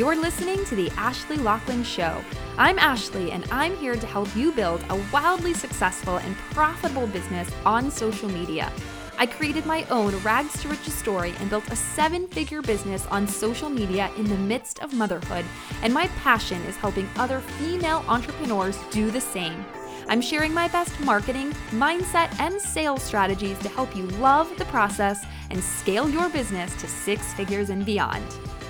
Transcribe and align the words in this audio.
You're 0.00 0.16
listening 0.16 0.64
to 0.64 0.74
The 0.74 0.88
Ashly 0.92 1.36
Locklin 1.36 1.84
Show. 1.84 2.24
I'm 2.56 2.78
Ashly, 2.78 3.32
and 3.32 3.44
I'm 3.50 3.76
here 3.76 3.96
to 3.96 4.06
help 4.06 4.34
you 4.34 4.50
build 4.50 4.82
a 4.88 4.98
wildly 5.12 5.52
successful 5.52 6.16
and 6.16 6.34
profitable 6.52 7.06
business 7.06 7.50
on 7.66 7.90
social 7.90 8.30
media. 8.30 8.72
I 9.18 9.26
created 9.26 9.66
my 9.66 9.84
own 9.90 10.16
rags 10.20 10.62
to 10.62 10.68
riches 10.68 10.94
story 10.94 11.34
and 11.38 11.50
built 11.50 11.68
a 11.68 11.76
seven 11.76 12.26
figure 12.28 12.62
business 12.62 13.06
on 13.08 13.28
social 13.28 13.68
media 13.68 14.10
in 14.16 14.24
the 14.24 14.38
midst 14.38 14.78
of 14.82 14.94
motherhood, 14.94 15.44
and 15.82 15.92
my 15.92 16.06
passion 16.22 16.62
is 16.62 16.78
helping 16.78 17.06
other 17.16 17.40
female 17.40 18.02
entrepreneurs 18.08 18.78
do 18.90 19.10
the 19.10 19.20
same. 19.20 19.66
I'm 20.08 20.22
sharing 20.22 20.54
my 20.54 20.68
best 20.68 20.98
marketing, 21.00 21.50
mindset, 21.72 22.34
and 22.40 22.58
sales 22.58 23.02
strategies 23.02 23.58
to 23.58 23.68
help 23.68 23.94
you 23.94 24.06
love 24.16 24.50
the 24.56 24.64
process 24.64 25.26
and 25.50 25.62
scale 25.62 26.08
your 26.08 26.30
business 26.30 26.74
to 26.80 26.88
six 26.88 27.34
figures 27.34 27.68
and 27.68 27.84
beyond. 27.84 28.24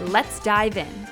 Let's 0.09 0.41
dive 0.41 0.77
in. 0.77 1.06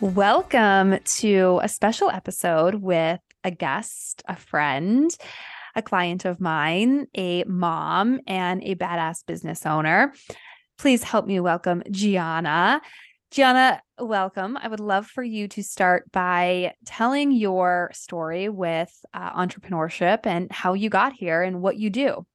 Welcome 0.00 0.98
to 0.98 1.58
a 1.62 1.70
special 1.70 2.10
episode 2.10 2.74
with 2.74 3.18
a 3.44 3.50
guest, 3.50 4.22
a 4.28 4.36
friend, 4.36 5.10
a 5.74 5.80
client 5.80 6.26
of 6.26 6.38
mine, 6.38 7.06
a 7.16 7.44
mom, 7.44 8.20
and 8.26 8.62
a 8.62 8.74
badass 8.74 9.24
business 9.24 9.64
owner. 9.64 10.12
Please 10.76 11.02
help 11.02 11.26
me 11.26 11.40
welcome 11.40 11.82
Giana. 11.88 12.80
Giana, 13.32 13.80
welcome. 13.98 14.58
I 14.58 14.68
would 14.68 14.80
love 14.80 15.06
for 15.06 15.22
you 15.22 15.48
to 15.48 15.62
start 15.62 16.12
by 16.12 16.74
telling 16.84 17.32
your 17.32 17.90
story 17.94 18.50
with 18.50 18.92
uh, 19.14 19.32
entrepreneurship 19.32 20.26
and 20.26 20.52
how 20.52 20.74
you 20.74 20.90
got 20.90 21.14
here 21.14 21.42
and 21.42 21.62
what 21.62 21.78
you 21.78 21.88
do. 21.88 22.26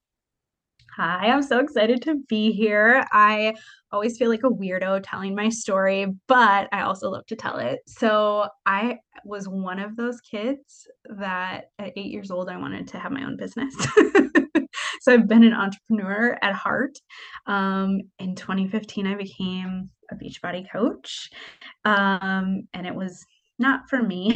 Hi, 0.96 1.28
I'm 1.28 1.42
so 1.42 1.58
excited 1.58 2.02
to 2.02 2.16
be 2.28 2.52
here. 2.52 3.06
I 3.12 3.54
always 3.92 4.18
feel 4.18 4.28
like 4.28 4.44
a 4.44 4.50
weirdo 4.50 5.02
telling 5.02 5.34
my 5.34 5.48
story, 5.48 6.06
but 6.28 6.68
I 6.70 6.82
also 6.82 7.08
love 7.08 7.24
to 7.28 7.36
tell 7.36 7.56
it. 7.56 7.80
So, 7.86 8.46
I 8.66 8.98
was 9.24 9.48
one 9.48 9.78
of 9.78 9.96
those 9.96 10.20
kids 10.20 10.86
that 11.04 11.70
at 11.78 11.94
eight 11.96 12.12
years 12.12 12.30
old, 12.30 12.50
I 12.50 12.58
wanted 12.58 12.88
to 12.88 12.98
have 12.98 13.10
my 13.10 13.24
own 13.24 13.38
business. 13.38 13.74
so, 15.00 15.14
I've 15.14 15.28
been 15.28 15.44
an 15.44 15.54
entrepreneur 15.54 16.38
at 16.42 16.52
heart. 16.52 16.98
Um, 17.46 18.00
in 18.18 18.34
2015, 18.34 19.06
I 19.06 19.14
became 19.14 19.88
a 20.10 20.14
Beachbody 20.14 20.70
coach. 20.70 21.30
Um, 21.86 22.68
and 22.74 22.86
it 22.86 22.94
was 22.94 23.24
not 23.58 23.88
for 23.88 24.02
me. 24.02 24.34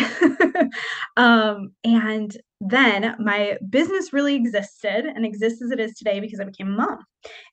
um, 1.19 1.73
and 1.85 2.35
then 2.61 3.15
my 3.19 3.59
business 3.69 4.13
really 4.13 4.35
existed 4.35 5.05
and 5.05 5.25
exists 5.25 5.63
as 5.63 5.71
it 5.71 5.81
is 5.81 5.95
today 5.95 6.21
because 6.21 6.41
I 6.41 6.45
became 6.45 6.69
a 6.69 6.77
mom. 6.77 6.99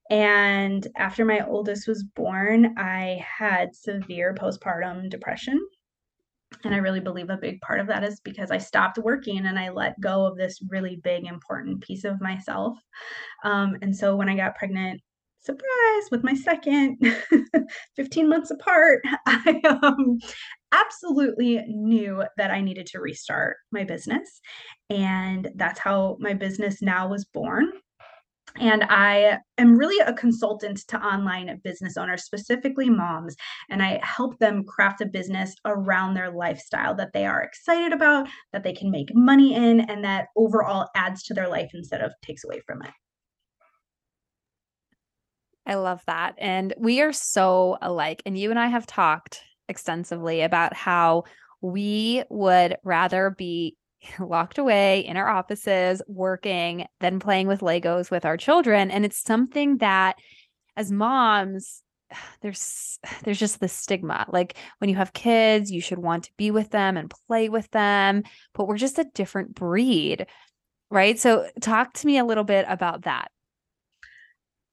And 0.09 0.87
after 0.97 1.25
my 1.25 1.45
oldest 1.45 1.87
was 1.87 2.03
born, 2.03 2.75
I 2.77 3.23
had 3.25 3.75
severe 3.75 4.33
postpartum 4.33 5.09
depression. 5.09 5.59
And 6.63 6.73
I 6.73 6.77
really 6.77 6.99
believe 6.99 7.29
a 7.29 7.37
big 7.37 7.59
part 7.61 7.79
of 7.79 7.87
that 7.87 8.03
is 8.03 8.21
because 8.21 8.51
I 8.51 8.59
stopped 8.59 8.97
working 8.97 9.45
and 9.45 9.57
I 9.57 9.69
let 9.69 9.99
go 9.99 10.25
of 10.25 10.37
this 10.37 10.59
really 10.69 10.97
big, 11.03 11.25
important 11.25 11.81
piece 11.81 12.03
of 12.05 12.21
myself. 12.21 12.77
Um, 13.43 13.75
and 13.81 13.95
so 13.95 14.15
when 14.15 14.29
I 14.29 14.35
got 14.35 14.55
pregnant 14.55 15.01
surprise 15.43 16.03
with 16.09 16.23
my 16.23 16.33
second 16.33 16.97
15 17.97 18.29
months 18.29 18.49
apart 18.49 19.01
i 19.25 19.61
um, 19.83 20.17
absolutely 20.73 21.61
knew 21.67 22.23
that 22.37 22.51
i 22.51 22.59
needed 22.59 22.85
to 22.85 22.99
restart 22.99 23.57
my 23.71 23.83
business 23.83 24.41
and 24.89 25.49
that's 25.55 25.79
how 25.79 26.17
my 26.19 26.33
business 26.33 26.81
now 26.81 27.07
was 27.07 27.25
born 27.25 27.71
and 28.59 28.83
I 28.83 29.39
am 29.57 29.77
really 29.77 29.99
a 30.05 30.13
consultant 30.13 30.87
to 30.89 30.97
online 30.97 31.59
business 31.63 31.97
owners, 31.97 32.23
specifically 32.23 32.89
moms, 32.89 33.35
and 33.69 33.81
I 33.81 33.99
help 34.03 34.37
them 34.37 34.63
craft 34.63 35.01
a 35.01 35.05
business 35.05 35.55
around 35.65 36.13
their 36.13 36.31
lifestyle 36.31 36.93
that 36.95 37.13
they 37.13 37.25
are 37.25 37.41
excited 37.41 37.93
about, 37.93 38.27
that 38.51 38.63
they 38.63 38.73
can 38.73 38.91
make 38.91 39.09
money 39.15 39.55
in, 39.55 39.81
and 39.81 40.03
that 40.03 40.27
overall 40.35 40.87
adds 40.95 41.23
to 41.23 41.33
their 41.33 41.47
life 41.47 41.71
instead 41.73 42.01
of 42.01 42.13
takes 42.21 42.43
away 42.43 42.61
from 42.67 42.83
it. 42.83 42.91
I 45.65 45.75
love 45.75 46.03
that. 46.05 46.35
And 46.37 46.73
we 46.77 47.01
are 47.01 47.13
so 47.13 47.77
alike. 47.81 48.21
And 48.25 48.37
you 48.37 48.49
and 48.49 48.59
I 48.59 48.67
have 48.67 48.85
talked 48.85 49.41
extensively 49.69 50.41
about 50.41 50.73
how 50.73 51.23
we 51.61 52.23
would 52.29 52.77
rather 52.83 53.29
be 53.31 53.75
locked 54.19 54.57
away 54.57 54.99
in 55.05 55.17
our 55.17 55.29
offices 55.29 56.01
working 56.07 56.85
than 56.99 57.19
playing 57.19 57.47
with 57.47 57.61
Legos 57.61 58.11
with 58.11 58.25
our 58.25 58.37
children. 58.37 58.91
And 58.91 59.05
it's 59.05 59.21
something 59.21 59.77
that 59.77 60.17
as 60.75 60.91
moms, 60.91 61.81
there's 62.41 62.99
there's 63.23 63.39
just 63.39 63.59
the 63.59 63.67
stigma. 63.67 64.25
Like 64.29 64.55
when 64.79 64.89
you 64.89 64.95
have 64.95 65.13
kids 65.13 65.71
you 65.71 65.81
should 65.81 65.99
want 65.99 66.25
to 66.25 66.31
be 66.37 66.51
with 66.51 66.71
them 66.71 66.97
and 66.97 67.13
play 67.27 67.49
with 67.49 67.69
them 67.71 68.23
but 68.53 68.67
we're 68.67 68.77
just 68.77 68.99
a 68.99 69.05
different 69.13 69.55
breed 69.55 70.27
right? 70.93 71.19
So 71.19 71.47
talk 71.59 71.93
to 71.93 72.07
me 72.07 72.19
a 72.19 72.23
little 72.23 72.43
bit 72.43 72.65
about 72.69 73.03
that. 73.03 73.31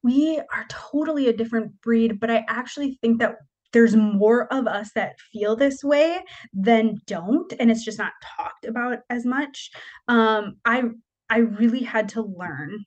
We 0.03 0.39
are 0.39 0.67
totally 0.69 1.29
a 1.29 1.37
different 1.37 1.81
breed, 1.81 2.21
but 2.21 2.31
I 2.31 2.45
actually 2.47 2.99
think 3.01 3.21
that 3.21 3.37
there's 3.73 3.97
more 3.97 4.53
of 4.53 4.67
us 4.67 4.91
that 4.95 5.19
feel 5.33 5.57
this 5.57 5.83
way 5.83 6.19
than 6.53 6.97
don't 7.07 7.53
and 7.59 7.71
it's 7.71 7.85
just 7.85 7.99
not 7.99 8.13
talked 8.37 8.65
about 8.65 8.99
as 9.11 9.25
much 9.25 9.71
um 10.09 10.57
i 10.65 10.83
i 11.29 11.39
really 11.39 11.83
had 11.83 12.09
to 12.09 12.23
learn 12.23 12.85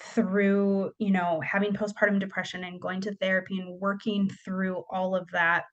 through 0.00 0.90
you 0.98 1.10
know 1.10 1.40
having 1.40 1.72
postpartum 1.72 2.20
depression 2.20 2.64
and 2.64 2.80
going 2.80 3.00
to 3.00 3.14
therapy 3.16 3.58
and 3.58 3.80
working 3.80 4.28
through 4.44 4.84
all 4.90 5.14
of 5.14 5.26
that 5.32 5.64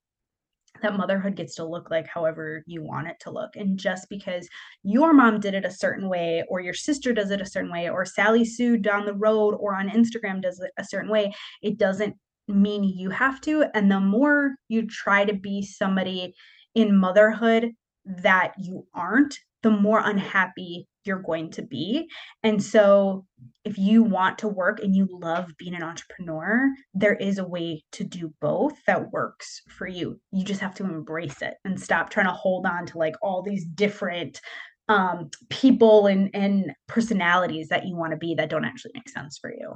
that 0.82 0.98
motherhood 0.98 1.36
gets 1.36 1.56
to 1.56 1.66
look 1.66 1.90
like 1.92 2.08
however 2.08 2.64
you 2.66 2.84
want 2.84 3.08
it 3.08 3.18
to 3.22 3.32
look. 3.32 3.56
And 3.56 3.78
just 3.78 4.10
because 4.10 4.48
your 4.84 5.14
mom 5.14 5.40
did 5.40 5.54
it 5.54 5.66
a 5.66 5.72
certain 5.72 6.10
way, 6.10 6.44
or 6.50 6.60
your 6.60 6.74
sister 6.74 7.14
does 7.14 7.32
it 7.32 7.42
a 7.42 7.46
certain 7.46 7.72
way, 7.72 7.90
or 7.90 8.06
Sally 8.06 8.44
Sue 8.44 8.78
down 8.78 9.06
the 9.06 9.14
road 9.14 9.56
or 9.60 9.76
on 9.76 9.90
Instagram 9.90 10.42
does 10.42 10.60
it 10.60 10.72
a 10.78 10.84
certain 10.84 11.10
way, 11.10 11.34
it 11.62 11.78
doesn't 11.78 12.16
mean 12.48 12.84
you 12.84 13.10
have 13.10 13.42
to. 13.42 13.66
And 13.74 13.92
the 13.92 14.00
more 14.00 14.56
you 14.68 14.88
try 14.88 15.26
to 15.26 15.34
be 15.34 15.62
somebody 15.64 16.34
in 16.76 16.98
motherhood 16.98 17.72
that 18.06 18.54
you 18.60 18.88
aren't, 18.94 19.38
the 19.62 19.72
more 19.72 20.02
unhappy 20.04 20.88
you're 21.06 21.22
going 21.22 21.52
to 21.52 21.62
be. 21.62 22.08
And 22.44 22.62
so, 22.62 23.26
if 23.66 23.78
you 23.78 24.04
want 24.04 24.38
to 24.40 24.48
work 24.48 24.82
and 24.82 24.96
you 24.96 25.08
love 25.10 25.52
being 25.58 25.76
an 25.76 25.84
entrepreneur, 25.84 26.70
there 26.94 27.16
is 27.16 27.38
a 27.38 27.48
way 27.48 27.84
to 27.94 28.04
do 28.04 28.34
both 28.42 28.74
that 28.88 29.12
works 29.12 29.62
for 29.70 29.88
you. 29.88 30.20
You 30.32 30.44
just 30.44 30.62
have 30.62 30.76
to 30.76 30.84
embrace 30.84 31.42
it 31.42 31.56
and 31.66 31.80
stop 31.80 32.10
trying 32.10 32.28
to 32.28 32.34
hold 32.34 32.66
on 32.66 32.86
to 32.88 32.98
like 32.98 33.16
all 33.22 33.42
these 33.42 33.66
different 33.66 34.42
um 34.90 35.30
people 35.50 36.08
and 36.08 36.30
and 36.34 36.74
personalities 36.90 37.70
that 37.70 37.86
you 37.88 37.96
want 37.96 38.12
to 38.12 38.18
be 38.18 38.36
that 38.36 38.50
don't 38.50 38.66
actually 38.66 38.92
make 38.94 39.08
sense 39.10 39.38
for 39.38 39.50
you. 39.50 39.76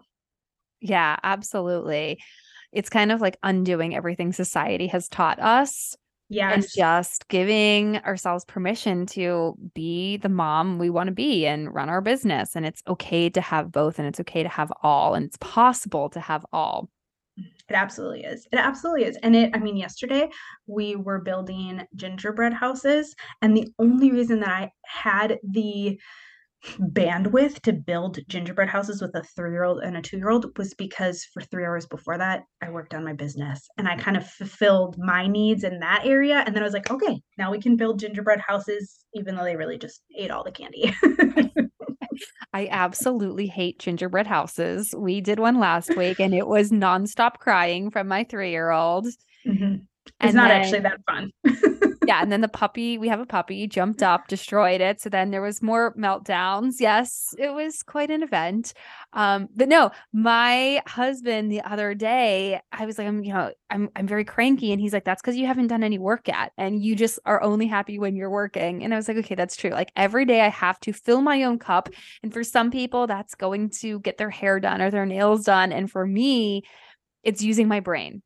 Yeah, 0.81 1.17
absolutely. 1.23 2.19
It's 2.71 2.89
kind 2.89 3.11
of 3.11 3.21
like 3.21 3.37
undoing 3.43 3.95
everything 3.95 4.33
society 4.33 4.87
has 4.87 5.07
taught 5.07 5.39
us 5.39 5.95
Yes. 6.29 6.53
And 6.53 6.67
just 6.75 7.27
giving 7.29 7.97
ourselves 7.99 8.43
permission 8.43 9.05
to 9.07 9.55
be 9.73 10.17
the 10.17 10.29
mom 10.29 10.77
we 10.77 10.89
want 10.89 11.07
to 11.07 11.13
be 11.13 11.47
and 11.47 11.73
run 11.73 11.89
our 11.89 12.01
business. 12.01 12.55
And 12.55 12.65
it's 12.65 12.83
okay 12.87 13.29
to 13.29 13.39
have 13.39 13.71
both 13.71 13.97
and 13.97 14.07
it's 14.07 14.19
okay 14.19 14.43
to 14.43 14.49
have 14.49 14.71
all. 14.83 15.13
And 15.13 15.25
it's 15.25 15.37
possible 15.39 16.09
to 16.09 16.19
have 16.19 16.45
all. 16.51 16.89
It 17.37 17.75
absolutely 17.75 18.23
is. 18.23 18.45
It 18.51 18.57
absolutely 18.57 19.05
is. 19.05 19.17
And 19.23 19.35
it, 19.35 19.51
I 19.55 19.59
mean, 19.59 19.77
yesterday 19.77 20.29
we 20.65 20.95
were 20.95 21.19
building 21.19 21.85
gingerbread 21.95 22.53
houses. 22.53 23.15
And 23.41 23.55
the 23.55 23.71
only 23.79 24.11
reason 24.11 24.41
that 24.41 24.49
I 24.49 24.71
had 24.85 25.39
the 25.47 25.97
bandwidth 26.65 27.61
to 27.61 27.73
build 27.73 28.19
gingerbread 28.27 28.69
houses 28.69 29.01
with 29.01 29.15
a 29.15 29.23
three 29.35 29.51
year 29.51 29.63
old 29.63 29.81
and 29.83 29.95
a 29.95 30.01
two 30.01 30.17
year 30.17 30.29
old 30.29 30.57
was 30.57 30.73
because 30.73 31.23
for 31.33 31.41
three 31.41 31.65
hours 31.65 31.85
before 31.85 32.17
that, 32.17 32.43
I 32.61 32.69
worked 32.69 32.93
on 32.93 33.03
my 33.03 33.13
business 33.13 33.67
and 33.77 33.87
I 33.87 33.95
kind 33.97 34.17
of 34.17 34.27
fulfilled 34.27 34.95
my 34.97 35.27
needs 35.27 35.63
in 35.63 35.79
that 35.79 36.01
area. 36.05 36.43
And 36.45 36.55
then 36.55 36.63
I 36.63 36.65
was 36.65 36.73
like, 36.73 36.89
okay, 36.89 37.21
now 37.37 37.51
we 37.51 37.59
can 37.59 37.75
build 37.75 37.99
gingerbread 37.99 38.41
houses, 38.45 39.05
even 39.13 39.35
though 39.35 39.43
they 39.43 39.55
really 39.55 39.77
just 39.77 40.01
ate 40.17 40.31
all 40.31 40.43
the 40.43 40.51
candy. 40.51 40.93
I 42.53 42.67
absolutely 42.71 43.47
hate 43.47 43.79
gingerbread 43.79 44.27
houses. 44.27 44.93
We 44.97 45.21
did 45.21 45.39
one 45.39 45.59
last 45.59 45.95
week 45.95 46.19
and 46.19 46.33
it 46.33 46.47
was 46.47 46.71
nonstop 46.71 47.35
crying 47.35 47.91
from 47.91 48.07
my 48.07 48.23
three 48.23 48.51
year 48.51 48.71
old. 48.71 49.07
Mm-hmm. 49.45 49.75
It's 50.21 50.33
not 50.33 50.49
then, 50.49 50.61
actually 50.61 50.79
that 50.79 50.99
fun. 51.05 51.31
yeah. 52.07 52.21
And 52.21 52.31
then 52.31 52.41
the 52.41 52.47
puppy, 52.47 52.97
we 52.97 53.07
have 53.09 53.19
a 53.19 53.25
puppy, 53.25 53.67
jumped 53.67 54.01
up, 54.01 54.27
destroyed 54.27 54.81
it. 54.81 55.01
So 55.01 55.09
then 55.09 55.31
there 55.31 55.41
was 55.41 55.61
more 55.61 55.93
meltdowns. 55.95 56.75
Yes, 56.79 57.35
it 57.37 57.53
was 57.53 57.83
quite 57.83 58.09
an 58.09 58.23
event. 58.23 58.73
Um, 59.13 59.49
but 59.55 59.67
no, 59.67 59.91
my 60.13 60.81
husband 60.87 61.51
the 61.51 61.61
other 61.61 61.93
day, 61.93 62.59
I 62.71 62.85
was 62.85 62.97
like, 62.97 63.07
I'm, 63.07 63.23
you 63.23 63.33
know, 63.33 63.51
I'm 63.69 63.89
I'm 63.95 64.07
very 64.07 64.23
cranky. 64.23 64.71
And 64.71 64.79
he's 64.79 64.93
like, 64.93 65.03
that's 65.03 65.21
because 65.21 65.35
you 65.35 65.45
haven't 65.47 65.67
done 65.67 65.83
any 65.83 65.99
work 65.99 66.27
yet. 66.27 66.53
And 66.57 66.81
you 66.81 66.95
just 66.95 67.19
are 67.25 67.41
only 67.41 67.67
happy 67.67 67.99
when 67.99 68.15
you're 68.15 68.29
working. 68.29 68.83
And 68.83 68.93
I 68.93 68.97
was 68.97 69.07
like, 69.07 69.17
okay, 69.17 69.35
that's 69.35 69.57
true. 69.57 69.71
Like 69.71 69.91
every 69.95 70.25
day 70.25 70.41
I 70.41 70.49
have 70.49 70.79
to 70.81 70.93
fill 70.93 71.21
my 71.21 71.43
own 71.43 71.59
cup. 71.59 71.89
And 72.23 72.33
for 72.33 72.43
some 72.43 72.71
people, 72.71 73.07
that's 73.07 73.35
going 73.35 73.69
to 73.81 73.99
get 73.99 74.17
their 74.17 74.29
hair 74.29 74.59
done 74.59 74.81
or 74.81 74.89
their 74.89 75.05
nails 75.05 75.43
done. 75.45 75.71
And 75.71 75.91
for 75.91 76.05
me, 76.05 76.63
it's 77.23 77.43
using 77.43 77.67
my 77.67 77.81
brain. 77.81 78.21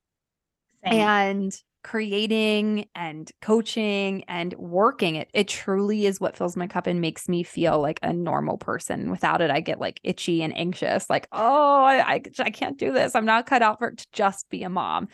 Same. 0.84 0.94
And 0.94 1.62
creating 1.84 2.88
and 2.96 3.32
coaching 3.42 4.24
and 4.28 4.54
working 4.54 5.16
it 5.16 5.30
it 5.34 5.48
truly 5.48 6.06
is 6.06 6.20
what 6.20 6.38
fills 6.38 6.56
my 6.56 6.68
cup 6.68 6.88
and 6.88 7.02
makes 7.02 7.28
me 7.28 7.44
feel 7.44 7.80
like 7.82 8.00
a 8.04 8.14
normal 8.14 8.58
person. 8.58 9.10
Without 9.10 9.42
it 9.42 9.52
i 9.52 9.60
get 9.60 9.80
like 9.80 10.00
itchy 10.04 10.44
and 10.44 10.56
anxious 10.58 11.10
like 11.10 11.28
oh 11.32 11.84
i 11.84 12.14
i, 12.16 12.22
I 12.40 12.50
can't 12.50 12.78
do 12.78 12.92
this. 12.92 13.16
I'm 13.16 13.26
not 13.26 13.46
cut 13.46 13.62
out 13.62 13.80
for 13.80 13.92
to 13.92 14.08
just 14.12 14.50
be 14.50 14.64
a 14.64 14.70
mom. 14.70 15.08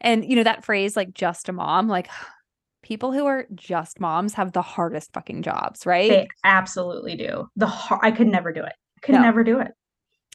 And 0.00 0.24
you 0.24 0.36
know 0.36 0.44
that 0.44 0.64
phrase 0.64 0.96
like 0.96 1.14
just 1.14 1.48
a 1.48 1.52
mom 1.52 1.88
like 1.88 2.08
people 2.82 3.12
who 3.12 3.26
are 3.26 3.46
just 3.54 4.00
moms 4.00 4.34
have 4.34 4.52
the 4.52 4.62
hardest 4.62 5.12
fucking 5.12 5.42
jobs 5.42 5.84
right? 5.84 6.10
They 6.10 6.28
absolutely 6.44 7.16
do. 7.16 7.48
The 7.56 7.66
har- 7.66 8.00
i 8.02 8.10
could 8.10 8.28
never 8.28 8.52
do 8.52 8.62
it. 8.62 8.72
I 8.96 9.00
could 9.06 9.14
no. 9.14 9.22
never 9.22 9.44
do 9.44 9.60
it 9.60 9.72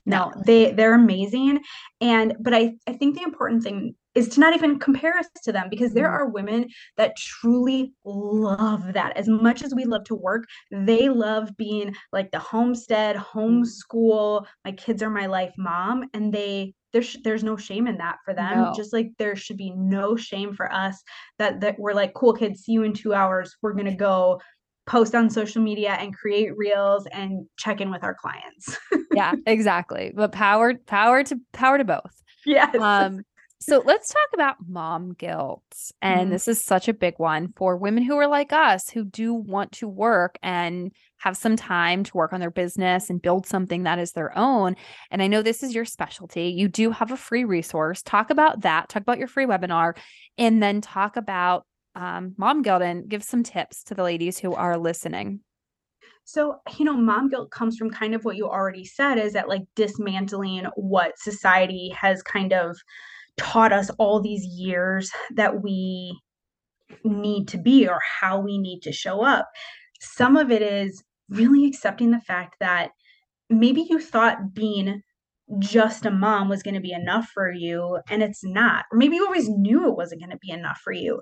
no, 0.05 0.31
they 0.45 0.71
they're 0.71 0.93
amazing. 0.93 1.59
And 2.01 2.35
but 2.39 2.53
i 2.53 2.73
i 2.87 2.93
think 2.93 3.15
the 3.15 3.23
important 3.23 3.63
thing 3.63 3.95
is 4.13 4.29
to 4.29 4.39
not 4.39 4.53
even 4.55 4.79
compare 4.79 5.17
us 5.17 5.27
to 5.43 5.51
them 5.51 5.67
because 5.69 5.93
there 5.93 6.05
mm-hmm. 6.05 6.13
are 6.15 6.29
women 6.29 6.69
that 6.95 7.17
truly 7.17 7.91
love 8.05 8.93
that. 8.93 9.17
As 9.17 9.27
much 9.27 9.61
as 9.61 9.75
we 9.75 9.85
love 9.85 10.03
to 10.05 10.15
work 10.15 10.45
they 10.71 11.09
love 11.09 11.55
being 11.57 11.93
like 12.11 12.31
the 12.31 12.39
homestead 12.39 13.15
homeschool 13.15 14.45
my 14.63 14.71
kids 14.71 15.01
are 15.03 15.09
my 15.09 15.25
life 15.25 15.53
mom 15.57 16.03
and 16.13 16.33
they 16.33 16.73
there's 16.93 17.17
there's 17.25 17.43
no 17.43 17.57
shame 17.57 17.87
in 17.87 17.97
that 17.97 18.19
for 18.23 18.33
them. 18.33 18.55
No. 18.57 18.73
just 18.73 18.93
like 18.93 19.11
there 19.19 19.35
should 19.35 19.57
be 19.57 19.71
no 19.71 20.15
shame 20.15 20.53
for 20.53 20.71
us 20.71 21.03
that 21.39 21.59
that 21.59 21.77
we're 21.77 21.93
like 21.93 22.13
cool 22.13 22.31
kids 22.31 22.61
see 22.61 22.71
you 22.71 22.83
in 22.83 22.93
2 22.93 23.13
hours. 23.13 23.53
We're 23.61 23.73
going 23.73 23.85
to 23.85 23.95
go 23.95 24.39
post 24.85 25.15
on 25.15 25.29
social 25.29 25.61
media 25.61 25.97
and 25.99 26.15
create 26.15 26.55
reels 26.55 27.07
and 27.07 27.45
check 27.57 27.81
in 27.81 27.89
with 27.91 28.03
our 28.03 28.13
clients. 28.15 28.77
yeah, 29.13 29.33
exactly. 29.47 30.11
But 30.15 30.31
power 30.31 30.73
power 30.85 31.23
to 31.23 31.39
power 31.53 31.77
to 31.77 31.83
both. 31.83 32.23
Yes. 32.45 32.75
Um 32.75 33.21
so 33.61 33.81
let's 33.83 34.09
talk 34.09 34.29
about 34.33 34.57
mom 34.67 35.13
guilt. 35.13 35.63
And 36.01 36.29
mm 36.29 36.31
this 36.35 36.47
is 36.47 36.63
such 36.63 36.87
a 36.87 36.93
big 36.93 37.15
one 37.17 37.53
for 37.55 37.77
women 37.77 38.03
who 38.03 38.17
are 38.17 38.27
like 38.27 38.51
us 38.51 38.89
who 38.89 39.05
do 39.05 39.33
want 39.33 39.71
to 39.71 39.87
work 39.87 40.37
and 40.43 40.91
have 41.17 41.37
some 41.37 41.55
time 41.55 42.03
to 42.03 42.17
work 42.17 42.33
on 42.33 42.39
their 42.39 42.51
business 42.51 43.09
and 43.09 43.21
build 43.21 43.47
something 43.47 43.83
that 43.83 43.97
is 43.97 44.11
their 44.11 44.37
own. 44.37 44.75
And 45.09 45.21
I 45.23 45.27
know 45.27 45.41
this 45.41 45.63
is 45.63 45.73
your 45.73 45.85
specialty. 45.85 46.49
You 46.49 46.67
do 46.67 46.91
have 46.91 47.11
a 47.11 47.17
free 47.17 47.45
resource. 47.45 48.03
Talk 48.03 48.29
about 48.29 48.61
that. 48.61 48.89
Talk 48.89 49.01
about 49.01 49.17
your 49.17 49.27
free 49.27 49.45
webinar 49.45 49.97
and 50.37 50.61
then 50.61 50.81
talk 50.81 51.15
about 51.15 51.65
um, 51.95 52.33
mom 52.37 52.61
guilt 52.61 52.81
and 52.81 53.07
give 53.07 53.23
some 53.23 53.43
tips 53.43 53.83
to 53.85 53.95
the 53.95 54.03
ladies 54.03 54.37
who 54.37 54.53
are 54.53 54.77
listening. 54.77 55.39
So, 56.25 56.57
you 56.77 56.85
know, 56.85 56.97
mom 56.97 57.29
guilt 57.29 57.51
comes 57.51 57.77
from 57.77 57.91
kind 57.91 58.15
of 58.15 58.25
what 58.25 58.35
you 58.35 58.47
already 58.47 58.83
said 58.83 59.17
is 59.17 59.33
that 59.33 59.47
like 59.47 59.61
dismantling 59.75 60.65
what 60.75 61.19
society 61.19 61.89
has 61.89 62.23
kind 62.23 62.51
of 62.51 62.75
taught 63.37 63.71
us 63.71 63.91
all 63.99 64.19
these 64.19 64.43
years 64.45 65.11
that 65.35 65.61
we 65.61 66.19
need 67.03 67.47
to 67.49 67.57
be 67.57 67.87
or 67.87 67.99
how 68.19 68.39
we 68.39 68.57
need 68.57 68.81
to 68.81 68.91
show 68.91 69.23
up. 69.23 69.47
Some 70.01 70.35
of 70.35 70.51
it 70.51 70.63
is 70.63 71.03
really 71.29 71.65
accepting 71.65 72.11
the 72.11 72.21
fact 72.21 72.55
that 72.59 72.89
maybe 73.49 73.85
you 73.87 73.99
thought 73.99 74.53
being 74.53 75.01
just 75.59 76.07
a 76.07 76.11
mom 76.11 76.49
was 76.49 76.63
going 76.63 76.73
to 76.73 76.79
be 76.79 76.91
enough 76.91 77.29
for 77.33 77.51
you 77.51 77.99
and 78.09 78.23
it's 78.23 78.43
not. 78.43 78.85
Or 78.91 78.97
maybe 78.97 79.17
you 79.17 79.25
always 79.25 79.47
knew 79.47 79.87
it 79.87 79.95
wasn't 79.95 80.21
going 80.21 80.31
to 80.31 80.39
be 80.39 80.49
enough 80.49 80.79
for 80.83 80.91
you 80.91 81.21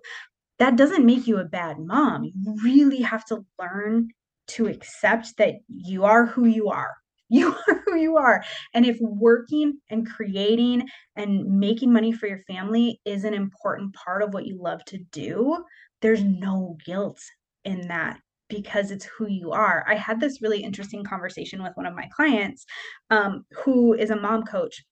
that 0.59 0.75
doesn't 0.75 1.05
make 1.05 1.27
you 1.27 1.37
a 1.37 1.45
bad 1.45 1.77
mom. 1.79 2.23
You 2.23 2.55
really 2.63 3.01
have 3.01 3.25
to 3.25 3.45
learn 3.59 4.09
to 4.49 4.67
accept 4.67 5.37
that 5.37 5.55
you 5.67 6.05
are 6.05 6.25
who 6.25 6.45
you 6.45 6.69
are. 6.69 6.93
You 7.29 7.55
are 7.67 7.81
who 7.85 7.95
you 7.95 8.17
are. 8.17 8.43
And 8.75 8.85
if 8.85 8.97
working 9.01 9.79
and 9.89 10.07
creating 10.07 10.87
and 11.15 11.43
making 11.59 11.91
money 11.91 12.11
for 12.11 12.27
your 12.27 12.41
family 12.45 13.01
is 13.05 13.23
an 13.23 13.33
important 13.33 13.95
part 13.95 14.21
of 14.21 14.35
what 14.35 14.45
you 14.45 14.61
love 14.61 14.85
to 14.87 14.99
do, 15.11 15.63
there's 16.03 16.23
no 16.23 16.77
guilt 16.85 17.19
in 17.65 17.87
that 17.87 18.19
because 18.49 18.91
it's 18.91 19.05
who 19.05 19.27
you 19.27 19.51
are. 19.51 19.83
I 19.87 19.95
had 19.95 20.19
this 20.19 20.43
really 20.43 20.61
interesting 20.61 21.03
conversation 21.03 21.63
with 21.63 21.71
one 21.73 21.87
of 21.87 21.95
my 21.95 22.07
clients 22.15 22.65
um, 23.09 23.45
who 23.63 23.93
is 23.93 24.11
a 24.11 24.15
mom 24.15 24.43
coach 24.43 24.83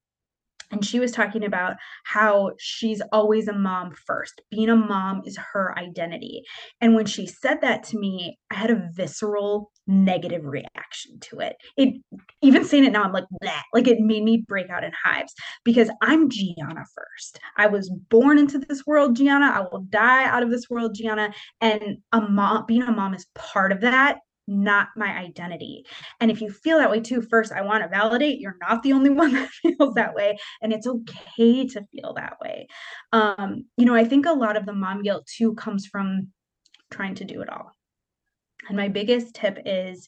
and 0.72 0.86
she 0.86 1.00
was 1.00 1.12
talking 1.12 1.44
about 1.44 1.76
how 2.04 2.52
she's 2.58 3.02
always 3.12 3.48
a 3.48 3.54
mom 3.54 3.94
first. 4.06 4.42
Being 4.50 4.70
a 4.70 4.76
mom 4.76 5.22
is 5.26 5.38
her 5.54 5.78
identity. 5.78 6.44
And 6.80 6.96
when 6.96 7.06
she 7.06 7.28
said 7.28 7.62
that 7.62 7.84
to 7.86 8.00
me, 8.00 8.38
I 8.50 8.56
had 8.56 8.72
a 8.72 8.90
visceral 8.94 9.72
negative 9.88 10.46
reaction 10.46 11.20
to 11.20 11.40
it. 11.40 11.58
It 11.76 12.02
even 12.42 12.64
saying 12.64 12.86
it 12.86 12.94
now, 12.94 13.04
I'm 13.04 13.12
like, 13.12 13.26
like 13.74 13.88
it 13.88 14.00
made 14.00 14.24
me 14.24 14.44
break 14.48 14.70
out 14.70 14.84
in 14.84 14.92
hives 15.04 15.34
because 15.64 15.90
I'm 16.02 16.30
Giana 16.30 16.86
first. 16.96 17.40
I 17.58 17.68
was 17.68 17.90
born 18.10 18.38
into 18.38 18.60
this 18.60 18.86
world, 18.86 19.18
Giana. 19.18 19.52
I 19.52 19.62
will 19.62 19.86
die 19.90 20.26
out 20.26 20.44
of 20.44 20.52
this 20.52 20.70
world, 20.70 20.96
Giana. 20.96 21.34
And 21.60 21.98
a 22.12 22.22
mom, 22.22 22.66
being 22.68 22.84
a 22.84 22.92
mom 22.92 23.14
is 23.14 23.26
part 23.36 23.72
of 23.72 23.82
that 23.82 24.20
not 24.48 24.90
my 24.96 25.08
identity. 25.08 25.86
And 26.20 26.32
if 26.32 26.42
you 26.42 26.52
feel 26.52 26.78
that 26.80 26.92
way 26.92 27.00
too, 27.00 27.22
first, 27.22 27.52
I 27.52 27.62
want 27.62 27.84
to 27.84 27.90
validate 27.90 28.40
you're 28.40 28.58
not 28.62 28.84
the 28.84 28.94
only 28.94 29.10
one 29.22 29.34
that 29.34 29.50
feels 29.50 29.94
that 29.96 30.14
way. 30.14 30.38
And 30.62 30.74
it's 30.74 30.88
okay 30.88 31.68
to 31.68 31.86
feel 31.92 32.14
that 32.16 32.38
way. 32.42 32.68
Um, 33.12 33.66
you 33.78 33.86
know, 33.86 33.96
I 33.96 34.06
think 34.06 34.26
a 34.26 34.34
lot 34.34 34.58
of 34.58 34.66
the 34.66 34.74
mom 34.74 35.04
guilt 35.04 35.28
too 35.28 35.54
comes 35.56 35.86
from 35.86 36.30
trying 36.90 37.16
to 37.16 37.26
do 37.26 37.42
it 37.42 37.50
all. 37.50 37.72
And 38.68 38.78
my 38.78 38.90
biggest 38.90 39.34
tip 39.34 39.60
is 39.66 40.08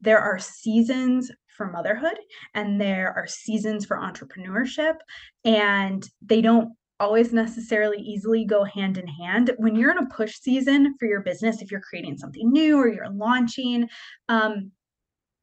there 0.00 0.20
are 0.20 0.38
seasons 0.38 1.30
for 1.56 1.70
motherhood 1.70 2.18
and 2.54 2.80
there 2.80 3.12
are 3.16 3.26
seasons 3.26 3.84
for 3.84 3.96
entrepreneurship 3.96 4.94
and 5.44 6.08
they 6.22 6.40
don't 6.40 6.72
always 7.00 7.32
necessarily 7.32 7.98
easily 7.98 8.44
go 8.44 8.64
hand 8.64 8.98
in 8.98 9.06
hand. 9.06 9.50
When 9.58 9.76
you're 9.76 9.92
in 9.92 9.98
a 9.98 10.06
push 10.06 10.38
season 10.38 10.94
for 10.98 11.06
your 11.06 11.20
business, 11.22 11.62
if 11.62 11.70
you're 11.70 11.80
creating 11.80 12.18
something 12.18 12.50
new 12.50 12.76
or 12.76 12.88
you're 12.88 13.10
launching, 13.10 13.88
um, 14.28 14.72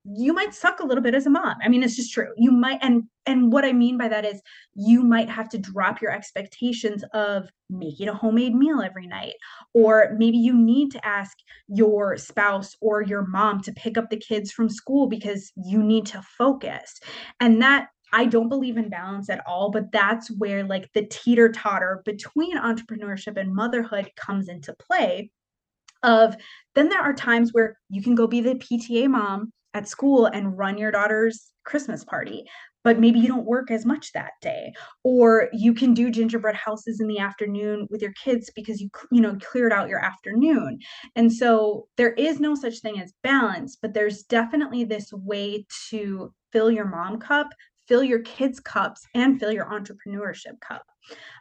you 0.08 0.34
might 0.34 0.54
suck 0.54 0.82
a 0.82 0.86
little 0.86 1.04
bit 1.04 1.16
as 1.16 1.26
a 1.26 1.32
mom. 1.32 1.56
I 1.64 1.68
mean, 1.68 1.82
it's 1.82 1.96
just 1.96 2.14
true. 2.14 2.32
You 2.38 2.52
might, 2.52 2.78
and 2.82 3.04
and 3.26 3.52
what 3.52 3.66
I 3.66 3.74
mean 3.74 3.98
by 3.98 4.08
that 4.08 4.24
is 4.24 4.40
you 4.76 5.02
might 5.02 5.30
have 5.30 5.50
to 5.50 5.58
drop 5.58 6.00
your 6.00 6.12
expectations 6.12 7.04
of 7.16 7.50
making 7.72 8.08
a 8.08 8.14
homemade 8.14 8.54
meal 8.54 8.82
every 8.84 9.08
night, 9.08 9.34
or 9.74 10.12
maybe 10.16 10.38
you 10.38 10.54
need 10.56 10.92
to 10.92 11.04
ask 11.04 11.36
your 11.68 12.18
spouse 12.18 12.76
or 12.82 13.02
your 13.02 13.26
mom 13.26 13.62
to 13.62 13.72
pick 13.74 13.98
up 13.98 14.12
the 14.12 14.18
kids 14.18 14.52
from 14.52 14.70
school 14.70 15.08
because 15.08 15.52
you 15.56 15.82
need 15.82 16.06
to 16.06 16.22
focus, 16.38 17.00
and 17.40 17.60
that 17.64 17.88
I 18.16 18.26
don't 18.26 18.48
believe 18.48 18.78
in 18.78 18.88
balance 18.88 19.30
at 19.30 19.46
all, 19.46 19.70
but 19.72 19.92
that's 19.92 20.32
where 20.32 20.64
like 20.64 20.90
the 20.94 21.06
teeter 21.08 21.52
totter 21.52 22.02
between 22.06 22.58
entrepreneurship 22.58 23.38
and 23.38 23.54
motherhood 23.54 24.10
comes 24.16 24.48
into 24.48 24.74
play. 24.74 25.32
Of 26.02 26.38
then 26.76 26.88
there 26.88 27.02
are 27.02 27.14
times 27.14 27.52
where 27.52 27.78
you 27.90 28.02
can 28.02 28.16
go 28.16 28.26
be 28.26 28.40
the 28.40 28.56
PTA 28.56 29.10
mom 29.10 29.52
at 29.74 29.90
school 29.90 30.28
and 30.28 30.58
run 30.58 30.78
your 30.78 30.92
daughter's 30.92 31.52
Christmas 31.66 32.06
party, 32.06 32.46
but 32.86 33.00
maybe 33.00 33.20
you 33.20 33.28
don't 33.28 33.46
work 33.46 33.70
as 33.70 33.86
much 33.86 34.14
that 34.14 34.32
day. 34.42 34.72
Or 35.04 35.50
you 35.52 35.74
can 35.74 35.94
do 35.94 36.10
gingerbread 36.10 36.56
houses 36.56 37.02
in 37.02 37.08
the 37.08 37.20
afternoon 37.20 37.86
with 37.90 38.02
your 38.02 38.14
kids 38.14 38.50
because 38.56 38.80
you 38.80 38.90
you 39.12 39.20
know 39.20 39.36
cleared 39.42 39.74
out 39.74 39.90
your 39.90 40.00
afternoon. 40.00 40.80
And 41.18 41.34
so 41.34 41.90
there 41.98 42.14
is 42.14 42.40
no 42.40 42.56
such 42.56 42.80
thing 42.80 42.98
as 43.02 43.12
balance, 43.24 43.76
but 43.76 43.94
there's 43.94 44.24
definitely 44.24 44.86
this 44.86 45.12
way 45.12 45.66
to 45.90 46.34
fill 46.54 46.72
your 46.72 46.86
mom 46.86 47.20
cup 47.20 47.48
fill 47.88 48.04
your 48.04 48.22
kids' 48.22 48.60
cups 48.60 49.06
and 49.14 49.40
fill 49.40 49.52
your 49.52 49.66
entrepreneurship 49.66 50.60
cup. 50.62 50.86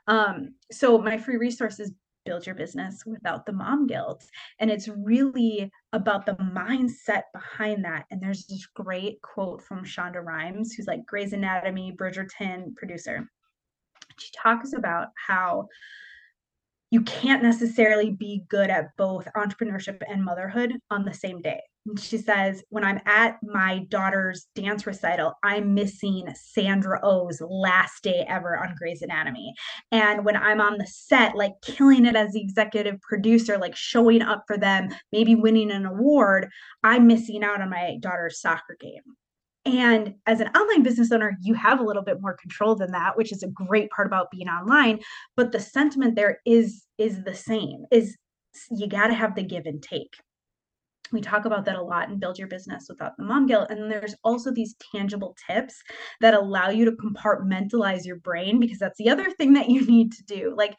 Um, 0.07 0.55
so 0.71 0.99
my 0.99 1.19
free 1.19 1.37
resource 1.37 1.81
is 1.81 1.93
build 2.25 2.47
your 2.47 2.55
business 2.55 3.05
without 3.07 3.45
the 3.47 3.53
mom 3.53 3.87
guilt. 3.87 4.25
And 4.59 4.71
it's 4.71 4.89
really 4.89 5.71
about 5.93 6.27
the 6.27 6.35
mindset 6.35 7.23
behind 7.33 7.85
that. 7.85 8.07
And 8.11 8.21
there's 8.21 8.47
this 8.47 8.67
great 8.75 9.21
quote 9.23 9.63
from 9.63 9.85
Shonda 9.85 10.25
Rhimes, 10.25 10.73
who's 10.73 10.87
like 10.87 11.07
Grey's 11.07 11.33
Anatomy, 11.33 11.93
Bridgerton 11.93 12.75
producer. 12.77 13.29
She 14.19 14.31
talks 14.37 14.73
about 14.73 15.09
how 15.17 15.69
you 16.91 17.03
can't 17.03 17.43
necessarily 17.43 18.11
be 18.11 18.45
good 18.49 18.71
at 18.71 18.97
both 18.97 19.29
entrepreneurship 19.37 20.01
and 20.09 20.25
motherhood 20.25 20.79
on 20.91 21.05
the 21.05 21.15
same 21.15 21.43
day. 21.43 21.61
She 21.99 22.17
says, 22.17 22.65
when 22.71 22.83
I'm 22.83 23.01
at 23.05 23.37
my 23.43 23.81
daughter's 23.89 24.47
dance 24.55 24.87
recital, 24.87 25.35
I'm 25.43 25.75
missing 25.75 26.27
Sandra 26.35 26.99
Oh's 27.03 27.43
last 27.47 28.03
day 28.03 28.25
ever 28.27 28.57
on 28.57 28.75
Grey's 28.79 29.03
Anatomy. 29.03 29.53
And 29.93 30.25
when 30.25 30.37
I'm 30.37 30.63
on 30.63 30.79
the 30.79 30.87
set, 30.87 31.37
like 31.37 31.53
killing 31.63 32.07
it 32.07 32.17
as 32.17 32.33
the 32.33 32.41
executive 32.41 33.01
producer, 33.03 33.59
like 33.59 33.77
showing 33.77 34.23
up 34.23 34.45
for 34.47 34.57
them, 34.57 34.89
maybe 35.13 35.35
winning 35.35 35.71
an 35.71 35.85
award, 35.85 36.49
I'm 36.83 37.07
missing 37.07 37.45
out 37.45 37.61
on 37.61 37.69
my 37.69 37.99
daughter's 38.01 38.41
soccer 38.41 38.79
game. 38.81 39.03
And 39.67 40.15
as 40.27 40.41
an 40.41 40.49
online 40.49 40.83
business 40.83 41.13
owner, 41.13 41.37
you 41.43 41.53
have 41.55 41.81
a 41.81 41.85
little 41.85 42.03
bit 42.03 42.21
more 42.21 42.37
control 42.37 42.77
than 42.77 42.93
that, 42.93 43.17
which 43.17 43.31
is 43.31 43.43
a 43.43 43.49
great 43.49 43.91
part 43.91 44.07
about 44.07 44.31
being 44.31 44.49
online. 44.49 45.01
But 45.37 45.53
the 45.53 45.61
sentiment 45.61 46.17
there 46.17 46.39
is 46.47 46.85
is 46.97 47.25
the 47.25 47.35
same. 47.35 47.85
Is 47.91 48.17
you 48.71 48.87
got 48.87 49.09
to 49.09 49.15
have 49.15 49.35
the 49.35 49.43
give 49.43 49.67
and 49.67 49.83
take. 49.83 50.15
We 51.13 51.21
talk 51.21 51.45
about 51.45 51.65
that 51.67 51.77
a 51.77 51.83
lot 51.83 52.09
and 52.09 52.19
build 52.19 52.39
your 52.39 52.49
business 52.49 52.87
without 52.89 53.17
the 53.17 53.25
mom 53.25 53.47
guilt. 53.47 53.71
And 53.71 53.91
there's 53.91 54.15
also 54.25 54.51
these 54.51 54.75
tangible 54.93 55.37
tips 55.47 55.83
that 56.21 56.35
allow 56.35 56.71
you 56.71 56.85
to 56.87 56.93
compartmentalize 56.93 58.05
your 58.05 58.17
brain 58.17 58.59
because 58.59 58.79
that's 58.79 58.99
the 58.99 59.11
other 59.11 59.31
thing 59.31 59.53
that 59.53 59.69
you 59.69 59.85
need 59.87 60.13
to 60.13 60.25
do. 60.25 60.55
Like 60.57 60.75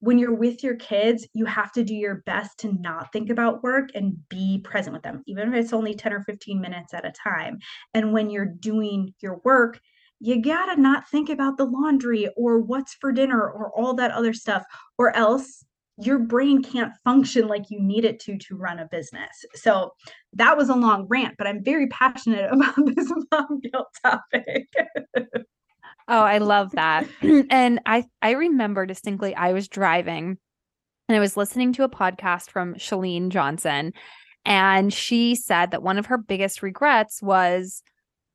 when 0.00 0.18
you're 0.18 0.34
with 0.34 0.62
your 0.62 0.76
kids, 0.76 1.26
you 1.32 1.46
have 1.46 1.72
to 1.72 1.82
do 1.82 1.94
your 1.94 2.22
best 2.26 2.58
to 2.58 2.72
not 2.80 3.10
think 3.12 3.30
about 3.30 3.62
work 3.62 3.88
and 3.94 4.16
be 4.28 4.60
present 4.62 4.92
with 4.92 5.02
them, 5.02 5.22
even 5.26 5.48
if 5.48 5.54
it's 5.54 5.72
only 5.72 5.94
10 5.94 6.12
or 6.12 6.22
15 6.22 6.60
minutes 6.60 6.92
at 6.94 7.06
a 7.06 7.12
time. 7.12 7.58
And 7.94 8.12
when 8.12 8.30
you're 8.30 8.44
doing 8.44 9.14
your 9.20 9.40
work, 9.44 9.80
you 10.20 10.40
gotta 10.42 10.80
not 10.80 11.08
think 11.08 11.30
about 11.30 11.56
the 11.56 11.64
laundry 11.64 12.28
or 12.36 12.60
what's 12.60 12.94
for 12.94 13.12
dinner 13.12 13.40
or 13.40 13.70
all 13.78 13.94
that 13.94 14.10
other 14.10 14.32
stuff, 14.32 14.64
or 14.98 15.14
else 15.16 15.64
your 15.98 16.18
brain 16.18 16.62
can't 16.62 16.92
function 17.04 17.46
like 17.46 17.70
you 17.70 17.80
need 17.80 18.04
it 18.04 18.18
to 18.20 18.36
to 18.36 18.56
run 18.56 18.78
a 18.78 18.86
business. 18.86 19.44
So 19.54 19.92
that 20.32 20.56
was 20.56 20.68
a 20.68 20.74
long 20.74 21.06
rant, 21.08 21.36
but 21.38 21.46
I'm 21.46 21.62
very 21.62 21.86
passionate 21.88 22.48
about 22.52 22.74
this 22.76 23.12
mom 23.30 23.60
guilt 23.60 23.88
topic. 24.02 24.68
Oh, 26.06 26.20
I 26.20 26.38
love 26.38 26.72
that. 26.72 27.06
and 27.50 27.80
I 27.86 28.04
I 28.20 28.32
remember 28.32 28.86
distinctly 28.86 29.34
I 29.34 29.52
was 29.52 29.68
driving 29.68 30.38
and 31.08 31.16
I 31.16 31.20
was 31.20 31.36
listening 31.36 31.72
to 31.74 31.84
a 31.84 31.88
podcast 31.88 32.50
from 32.50 32.74
Chalene 32.74 33.30
Johnson 33.30 33.92
and 34.44 34.92
she 34.92 35.34
said 35.34 35.70
that 35.70 35.82
one 35.82 35.98
of 35.98 36.06
her 36.06 36.18
biggest 36.18 36.62
regrets 36.62 37.22
was 37.22 37.82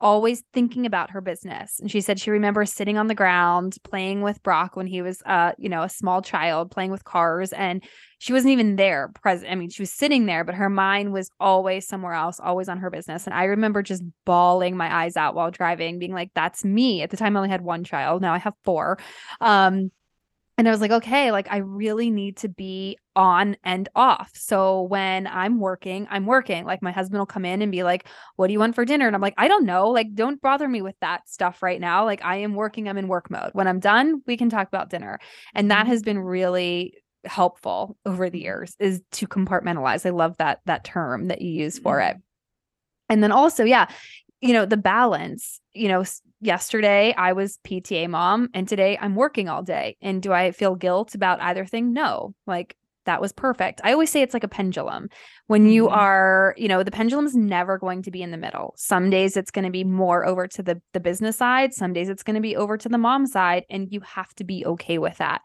always 0.02 0.44
thinking 0.54 0.86
about 0.86 1.12
her 1.12 1.22
business. 1.22 1.80
And 1.80 1.92
she 1.92 2.02
said 2.02 2.20
she 2.20 2.32
remembers 2.32 2.72
sitting 2.72 2.98
on 2.98 3.08
the 3.08 3.16
ground 3.16 3.78
playing 3.84 4.22
with 4.22 4.42
Brock 4.44 4.76
when 4.76 4.88
he 4.88 5.02
was 5.02 5.22
uh, 5.26 5.54
you 5.58 5.70
know, 5.70 5.84
a 5.84 5.90
small 5.90 6.22
child 6.22 6.72
playing 6.72 6.92
with 6.92 7.04
cars 7.04 7.52
and 7.54 7.84
she 8.20 8.34
wasn't 8.34 8.52
even 8.52 8.76
there 8.76 9.12
present. 9.22 9.52
I 9.52 9.56
mean, 9.56 9.70
she 9.70 9.82
was 9.82 9.92
sitting 9.92 10.26
there, 10.26 10.44
but 10.44 10.56
her 10.56 10.70
mind 10.70 11.14
was 11.14 11.30
always 11.40 11.88
somewhere 11.88 12.14
else, 12.14 12.40
always 12.40 12.68
on 12.68 12.80
her 12.80 12.90
business. 12.90 13.26
And 13.26 13.34
I 13.34 13.46
remember 13.46 13.82
just 13.82 14.04
bawling 14.26 14.76
my 14.76 14.94
eyes 14.94 15.16
out 15.16 15.36
while 15.36 15.52
driving, 15.52 16.00
being 16.00 16.14
like, 16.14 16.32
that's 16.36 16.66
me. 16.66 17.02
At 17.02 17.12
the 17.12 17.18
time 17.18 17.36
I 17.36 17.40
only 17.40 17.50
had 17.50 17.62
one 17.62 17.84
child. 17.84 18.22
Now 18.22 18.34
I 18.34 18.40
have 18.40 18.56
four. 18.66 19.00
Um, 19.40 19.92
and 20.60 20.68
I 20.68 20.72
was 20.72 20.82
like, 20.82 20.92
okay, 20.92 21.32
like 21.32 21.48
I 21.50 21.58
really 21.60 22.12
need 22.12 22.36
to 22.38 22.50
be 22.50 22.98
on 23.16 23.56
and 23.64 23.88
off. 23.96 24.32
So 24.34 24.82
when 24.82 25.26
I'm 25.26 25.58
working, 25.58 26.06
I'm 26.12 26.26
working. 26.26 26.66
Like 26.66 26.82
my 26.82 26.92
husband 26.92 27.18
will 27.18 27.26
come 27.26 27.46
in 27.46 27.62
and 27.62 27.72
be 27.72 27.84
like, 27.84 28.06
what 28.36 28.48
do 28.48 28.54
you 28.54 28.60
want 28.60 28.76
for 28.76 28.84
dinner? 28.84 29.08
And 29.08 29.16
I'm 29.16 29.22
like, 29.22 29.36
I 29.38 29.48
don't 29.48 29.66
know. 29.66 29.90
Like, 29.90 30.14
don't 30.14 30.42
bother 30.42 30.68
me 30.68 30.82
with 30.82 30.98
that 31.00 31.30
stuff 31.30 31.64
right 31.64 31.80
now. 31.80 32.04
Like, 32.04 32.26
I 32.26 32.38
am 32.38 32.56
working, 32.56 32.90
I'm 32.90 32.98
in 32.98 33.08
work 33.08 33.32
mode. 33.32 33.52
When 33.54 33.70
I'm 33.70 33.80
done, 33.80 34.22
we 34.28 34.36
can 34.36 34.50
talk 34.50 34.68
about 34.68 34.90
dinner. 34.90 35.20
And 35.56 35.72
that 35.72 35.84
mm-hmm. 35.84 35.92
has 35.92 36.02
been 36.02 36.20
really 36.20 36.96
helpful 37.24 37.96
over 38.06 38.30
the 38.30 38.42
years 38.42 38.76
is 38.80 39.02
to 39.14 39.28
compartmentalize. 39.28 40.06
I 40.06 40.10
love 40.10 40.36
that 40.40 40.60
that 40.66 40.84
term 40.84 41.30
that 41.30 41.42
you 41.42 41.54
use 41.54 41.80
for 41.80 42.02
it. 42.02 42.18
And 43.08 43.24
then 43.24 43.32
also, 43.32 43.64
yeah, 43.64 43.88
you 44.42 44.52
know, 44.52 44.66
the 44.66 44.76
balance, 44.76 45.62
you 45.72 45.88
know, 45.88 46.04
yesterday 46.42 47.14
I 47.18 47.34
was 47.34 47.60
PTA 47.66 48.10
mom 48.10 48.50
and 48.54 48.68
today 48.68 48.98
I'm 49.00 49.16
working 49.16 49.50
all 49.50 49.64
day. 49.64 49.98
And 50.02 50.22
do 50.22 50.32
I 50.32 50.52
feel 50.52 50.76
guilt 50.76 51.16
about 51.16 51.42
either 51.42 51.66
thing? 51.66 51.94
No. 51.94 52.34
Like 52.48 52.76
that 53.06 53.22
was 53.22 53.32
perfect. 53.32 53.82
I 53.84 53.92
always 53.92 54.12
say 54.12 54.22
it's 54.22 54.34
like 54.34 54.44
a 54.44 54.50
pendulum. 54.50 55.10
When 55.48 55.68
you 55.68 55.86
mm-hmm. 55.86 55.96
are, 55.96 56.54
you 56.58 56.68
know, 56.68 56.84
the 56.84 56.92
pendulum 56.92 57.26
is 57.26 57.36
never 57.36 57.78
going 57.78 58.04
to 58.04 58.12
be 58.12 58.22
in 58.22 58.32
the 58.32 58.38
middle. 58.38 58.76
Some 58.78 59.10
days 59.10 59.36
it's 59.36 59.52
going 59.52 59.66
to 59.66 59.72
be 59.72 59.84
more 59.84 60.26
over 60.26 60.48
to 60.48 60.62
the 60.62 60.82
the 60.94 61.00
business 61.00 61.38
side, 61.38 61.74
some 61.74 61.94
days 61.94 62.10
it's 62.10 62.24
going 62.24 62.36
to 62.36 62.42
be 62.42 62.56
over 62.56 62.78
to 62.78 62.90
the 62.90 62.98
mom 62.98 63.26
side 63.26 63.64
and 63.70 63.92
you 63.92 64.02
have 64.02 64.34
to 64.36 64.44
be 64.44 64.66
okay 64.66 64.98
with 64.98 65.18
that. 65.18 65.42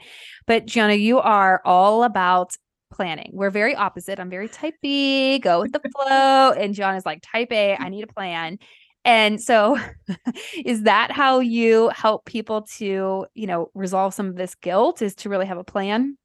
But 0.46 0.66
Giana, 0.66 1.00
you 1.00 1.20
are 1.20 1.62
all 1.64 2.04
about 2.04 2.54
planning. 2.92 3.30
We're 3.32 3.50
very 3.50 3.74
opposite. 3.74 4.20
I'm 4.20 4.30
very 4.30 4.48
type 4.48 4.74
B, 4.82 5.38
go 5.38 5.60
with 5.60 5.72
the 5.72 5.80
flow, 5.96 6.52
and 6.52 6.74
John 6.74 6.96
is 6.96 7.06
like 7.06 7.22
type 7.22 7.50
A, 7.50 7.76
I 7.76 7.88
need 7.88 8.04
a 8.04 8.12
plan. 8.12 8.58
And 9.04 9.40
so 9.40 9.78
is 10.64 10.82
that 10.82 11.10
how 11.10 11.40
you 11.40 11.90
help 11.90 12.24
people 12.24 12.62
to, 12.76 13.26
you 13.34 13.46
know, 13.46 13.70
resolve 13.74 14.14
some 14.14 14.28
of 14.28 14.36
this 14.36 14.54
guilt 14.54 15.02
is 15.02 15.14
to 15.16 15.28
really 15.28 15.46
have 15.46 15.58
a 15.58 15.64
plan? 15.64 16.16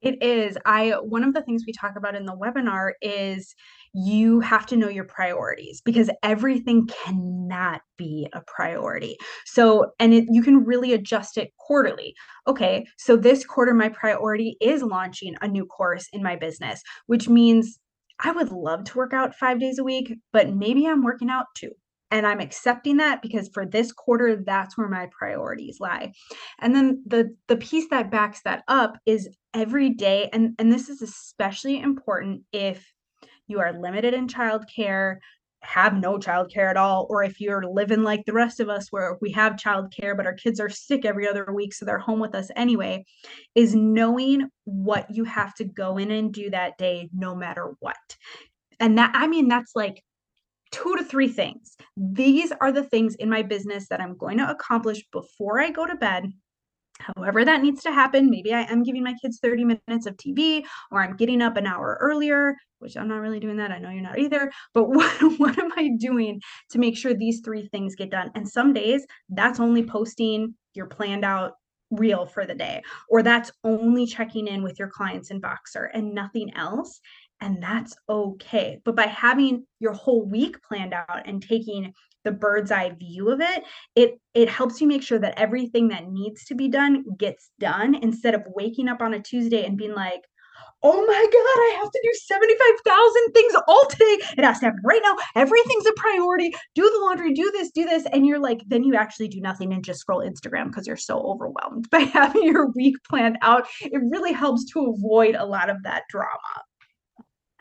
It 0.00 0.20
is. 0.20 0.58
I 0.66 0.90
one 1.00 1.22
of 1.22 1.32
the 1.32 1.42
things 1.42 1.62
we 1.64 1.72
talk 1.72 1.92
about 1.96 2.16
in 2.16 2.26
the 2.26 2.36
webinar 2.36 2.90
is 3.00 3.54
you 3.94 4.40
have 4.40 4.66
to 4.66 4.76
know 4.76 4.88
your 4.88 5.04
priorities 5.04 5.80
because 5.80 6.10
everything 6.24 6.88
cannot 6.88 7.82
be 7.96 8.26
a 8.32 8.40
priority. 8.48 9.16
So, 9.46 9.92
and 10.00 10.12
it, 10.12 10.24
you 10.28 10.42
can 10.42 10.64
really 10.64 10.92
adjust 10.92 11.38
it 11.38 11.52
quarterly. 11.56 12.14
Okay, 12.48 12.84
so 12.98 13.16
this 13.16 13.44
quarter, 13.44 13.74
my 13.74 13.90
priority 13.90 14.56
is 14.60 14.82
launching 14.82 15.36
a 15.40 15.46
new 15.46 15.66
course 15.66 16.08
in 16.12 16.20
my 16.20 16.34
business, 16.34 16.82
which 17.06 17.28
means 17.28 17.78
I 18.18 18.32
would 18.32 18.50
love 18.50 18.82
to 18.84 18.98
work 18.98 19.12
out 19.12 19.36
five 19.36 19.60
days 19.60 19.78
a 19.78 19.84
week, 19.84 20.14
but 20.32 20.52
maybe 20.52 20.86
I'm 20.86 21.04
working 21.04 21.30
out 21.30 21.46
two 21.54 21.70
and 22.12 22.26
i'm 22.26 22.38
accepting 22.38 22.98
that 22.98 23.20
because 23.22 23.48
for 23.52 23.66
this 23.66 23.90
quarter 23.90 24.36
that's 24.36 24.78
where 24.78 24.88
my 24.88 25.08
priorities 25.18 25.78
lie. 25.80 26.12
And 26.60 26.74
then 26.74 27.02
the 27.06 27.34
the 27.48 27.56
piece 27.56 27.88
that 27.90 28.10
backs 28.10 28.42
that 28.44 28.62
up 28.68 28.98
is 29.06 29.28
every 29.54 29.90
day 29.90 30.28
and 30.32 30.54
and 30.58 30.70
this 30.72 30.88
is 30.88 31.02
especially 31.02 31.80
important 31.80 32.42
if 32.52 32.92
you 33.48 33.58
are 33.60 33.80
limited 33.80 34.14
in 34.14 34.28
childcare 34.28 35.16
have 35.62 35.94
no 35.94 36.18
childcare 36.18 36.68
at 36.68 36.76
all 36.76 37.06
or 37.08 37.22
if 37.22 37.40
you're 37.40 37.64
living 37.64 38.02
like 38.02 38.24
the 38.26 38.32
rest 38.32 38.58
of 38.58 38.68
us 38.68 38.88
where 38.90 39.16
we 39.20 39.30
have 39.30 39.52
childcare 39.54 40.16
but 40.16 40.26
our 40.26 40.34
kids 40.34 40.58
are 40.58 40.68
sick 40.68 41.04
every 41.04 41.28
other 41.28 41.46
week 41.54 41.72
so 41.72 41.84
they're 41.84 41.98
home 41.98 42.18
with 42.18 42.34
us 42.34 42.50
anyway 42.56 43.04
is 43.54 43.74
knowing 43.74 44.48
what 44.64 45.06
you 45.14 45.22
have 45.24 45.54
to 45.54 45.64
go 45.64 45.98
in 45.98 46.10
and 46.10 46.34
do 46.34 46.50
that 46.50 46.76
day 46.78 47.08
no 47.12 47.34
matter 47.34 47.74
what. 47.78 47.96
And 48.80 48.98
that 48.98 49.12
i 49.14 49.28
mean 49.28 49.46
that's 49.46 49.76
like 49.76 50.02
two 50.72 50.96
to 50.96 51.04
three 51.04 51.28
things. 51.28 51.76
These 51.96 52.52
are 52.60 52.72
the 52.72 52.82
things 52.82 53.14
in 53.16 53.30
my 53.30 53.42
business 53.42 53.86
that 53.88 54.00
I'm 54.00 54.16
going 54.16 54.38
to 54.38 54.50
accomplish 54.50 55.02
before 55.12 55.60
I 55.60 55.70
go 55.70 55.86
to 55.86 55.94
bed. 55.94 56.32
However, 57.16 57.44
that 57.44 57.62
needs 57.62 57.82
to 57.82 57.92
happen. 57.92 58.30
Maybe 58.30 58.52
I 58.52 58.62
am 58.62 58.82
giving 58.82 59.02
my 59.02 59.14
kids 59.20 59.38
30 59.40 59.64
minutes 59.64 60.06
of 60.06 60.16
TV, 60.16 60.64
or 60.90 61.02
I'm 61.02 61.16
getting 61.16 61.42
up 61.42 61.56
an 61.56 61.66
hour 61.66 61.98
earlier, 62.00 62.56
which 62.78 62.96
I'm 62.96 63.08
not 63.08 63.20
really 63.20 63.40
doing 63.40 63.56
that. 63.56 63.70
I 63.70 63.78
know 63.78 63.90
you're 63.90 64.02
not 64.02 64.18
either. 64.18 64.50
But 64.74 64.88
what, 64.88 65.38
what 65.38 65.58
am 65.58 65.72
I 65.76 65.90
doing 65.98 66.40
to 66.70 66.78
make 66.78 66.96
sure 66.96 67.14
these 67.14 67.40
three 67.44 67.68
things 67.68 67.94
get 67.94 68.10
done? 68.10 68.30
And 68.34 68.48
some 68.48 68.72
days 68.72 69.06
that's 69.30 69.60
only 69.60 69.84
posting 69.84 70.54
your 70.74 70.86
planned 70.86 71.24
out 71.24 71.54
reel 71.90 72.24
for 72.24 72.46
the 72.46 72.54
day, 72.54 72.82
or 73.08 73.22
that's 73.22 73.50
only 73.64 74.06
checking 74.06 74.46
in 74.48 74.62
with 74.62 74.78
your 74.78 74.88
clients 74.88 75.30
in 75.30 75.40
Voxer 75.40 75.88
and 75.92 76.14
nothing 76.14 76.50
else 76.56 77.00
and 77.42 77.60
that's 77.60 77.94
okay. 78.08 78.80
But 78.84 78.96
by 78.96 79.06
having 79.06 79.66
your 79.80 79.92
whole 79.92 80.24
week 80.24 80.62
planned 80.62 80.94
out 80.94 81.26
and 81.26 81.42
taking 81.42 81.92
the 82.24 82.30
bird's 82.30 82.70
eye 82.70 82.94
view 82.96 83.30
of 83.30 83.40
it, 83.40 83.64
it 83.96 84.20
it 84.32 84.48
helps 84.48 84.80
you 84.80 84.86
make 84.86 85.02
sure 85.02 85.18
that 85.18 85.38
everything 85.38 85.88
that 85.88 86.08
needs 86.08 86.44
to 86.44 86.54
be 86.54 86.68
done 86.68 87.04
gets 87.18 87.50
done 87.58 87.96
instead 87.96 88.34
of 88.34 88.42
waking 88.54 88.88
up 88.88 89.02
on 89.02 89.14
a 89.14 89.20
Tuesday 89.20 89.66
and 89.66 89.76
being 89.76 89.92
like, 89.92 90.22
oh 90.84 91.04
my 91.04 91.26
God, 91.32 91.36
I 91.36 91.78
have 91.80 91.90
to 91.90 92.00
do 92.02 92.10
75,000 92.14 93.32
things 93.32 93.54
all 93.66 93.88
day. 93.88 94.18
It 94.38 94.44
has 94.44 94.60
to 94.60 94.66
happen 94.66 94.80
right 94.84 95.00
now. 95.04 95.16
Everything's 95.34 95.86
a 95.86 95.92
priority. 95.96 96.52
Do 96.76 96.82
the 96.82 97.04
laundry, 97.04 97.32
do 97.32 97.50
this, 97.52 97.70
do 97.72 97.84
this. 97.84 98.04
And 98.12 98.24
you're 98.24 98.40
like, 98.40 98.62
then 98.68 98.84
you 98.84 98.94
actually 98.94 99.28
do 99.28 99.40
nothing 99.40 99.72
and 99.72 99.84
just 99.84 100.00
scroll 100.00 100.20
Instagram 100.20 100.66
because 100.66 100.86
you're 100.86 100.96
so 100.96 101.18
overwhelmed. 101.20 101.88
By 101.90 102.00
having 102.00 102.44
your 102.44 102.68
week 102.68 102.96
planned 103.08 103.38
out, 103.42 103.66
it 103.80 104.00
really 104.10 104.32
helps 104.32 104.64
to 104.72 104.94
avoid 104.96 105.34
a 105.34 105.44
lot 105.44 105.70
of 105.70 105.82
that 105.82 106.04
drama. 106.08 106.62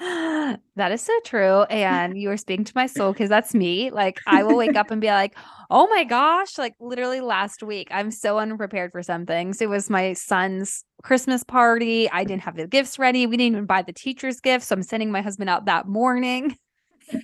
That 0.02 0.92
is 0.92 1.02
so 1.02 1.14
true. 1.24 1.62
And 1.64 2.18
you 2.18 2.32
are 2.32 2.38
speaking 2.38 2.66
to 2.66 2.72
my 2.74 2.88
soul 2.88 3.14
because 3.14 3.30
that's 3.30 3.54
me. 3.54 3.92
Like, 3.92 4.20
I 4.26 4.42
will 4.42 4.58
wake 4.58 4.76
up 4.76 4.90
and 4.90 5.00
be 5.00 5.08
like, 5.08 5.36
oh 5.70 5.88
my 5.90 6.04
gosh, 6.04 6.58
like 6.58 6.74
literally 6.80 7.22
last 7.22 7.62
week, 7.62 7.88
I'm 7.92 8.10
so 8.10 8.40
unprepared 8.40 8.92
for 8.92 9.04
some 9.04 9.28
things. 9.28 9.62
It 9.62 9.70
was 9.70 9.92
my 9.92 10.14
son's 10.14 10.84
Christmas 11.04 11.44
party. 11.44 12.10
I 12.10 12.24
didn't 12.24 12.42
have 12.42 12.56
the 12.56 12.68
gifts 12.68 12.98
ready. 12.98 13.28
We 13.28 13.38
didn't 13.38 13.54
even 13.54 13.66
buy 13.66 13.84
the 13.84 13.94
teacher's 13.94 14.40
gifts. 14.40 14.68
So 14.68 14.76
I'm 14.76 14.82
sending 14.82 15.12
my 15.12 15.22
husband 15.22 15.52
out 15.52 15.66
that 15.66 15.88
morning. 15.88 16.58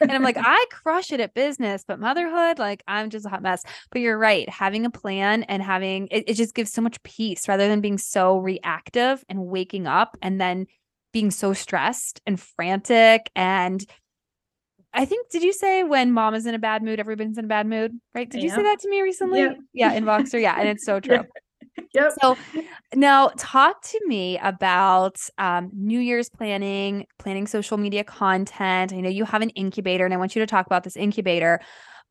and 0.01 0.11
I'm 0.11 0.23
like, 0.23 0.37
I 0.39 0.65
crush 0.69 1.11
it 1.11 1.19
at 1.19 1.33
business, 1.33 1.83
but 1.87 1.99
motherhood, 1.99 2.59
like 2.59 2.83
I'm 2.87 3.09
just 3.09 3.25
a 3.25 3.29
hot 3.29 3.41
mess. 3.41 3.63
But 3.89 4.01
you're 4.01 4.19
right. 4.19 4.47
Having 4.49 4.85
a 4.85 4.91
plan 4.91 5.43
and 5.43 5.63
having 5.63 6.09
it, 6.11 6.25
it 6.27 6.33
just 6.35 6.53
gives 6.53 6.71
so 6.71 6.81
much 6.81 7.01
peace 7.01 7.47
rather 7.47 7.67
than 7.67 7.81
being 7.81 7.97
so 7.97 8.37
reactive 8.37 9.25
and 9.29 9.47
waking 9.47 9.87
up 9.87 10.15
and 10.21 10.39
then 10.39 10.67
being 11.17 11.31
so 11.31 11.51
stressed 11.51 12.21
and 12.27 12.39
frantic 12.39 13.31
and 13.35 13.83
I 14.93 15.05
think 15.05 15.29
did 15.31 15.41
you 15.41 15.51
say 15.51 15.83
when 15.83 16.11
mom 16.11 16.35
is 16.35 16.45
in 16.45 16.53
a 16.53 16.59
bad 16.59 16.83
mood, 16.83 16.99
everyone's 16.99 17.39
in 17.39 17.45
a 17.45 17.47
bad 17.47 17.65
mood? 17.65 17.99
Right? 18.13 18.29
Did 18.29 18.39
yeah. 18.39 18.43
you 18.43 18.49
say 18.51 18.61
that 18.61 18.79
to 18.81 18.89
me 18.89 19.01
recently? 19.01 19.39
Yeah, 19.39 19.53
yeah 19.73 19.93
in 19.93 20.05
Voxer. 20.05 20.39
Yeah, 20.39 20.55
and 20.59 20.69
it's 20.69 20.85
so 20.85 20.99
true. 21.07 21.21
yep. 21.93 22.13
So 22.21 22.37
now 22.93 23.31
talk 23.35 23.81
to 23.81 23.99
me 24.05 24.37
about 24.37 25.17
um, 25.39 25.71
New 25.73 25.99
Year's 25.99 26.29
planning, 26.29 27.07
planning 27.17 27.47
social 27.47 27.77
media 27.77 28.03
content. 28.03 28.93
I 28.93 29.01
know 29.01 29.09
you 29.09 29.25
have 29.25 29.41
an 29.41 29.49
incubator, 29.51 30.05
and 30.05 30.13
I 30.13 30.17
want 30.17 30.35
you 30.35 30.39
to 30.41 30.47
talk 30.47 30.67
about 30.67 30.83
this 30.83 30.95
incubator. 30.95 31.59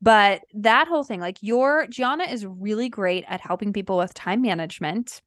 But 0.01 0.41
that 0.53 0.89
whole 0.89 1.03
thing, 1.05 1.21
like 1.21 1.37
your 1.41 1.87
Giana 1.87 2.31
is 2.31 2.45
really 2.45 2.89
great 2.89 3.23
at 3.29 3.39
helping 3.39 3.71
people 3.71 3.97
with 3.97 4.13
time 4.13 4.41
management, 4.41 5.21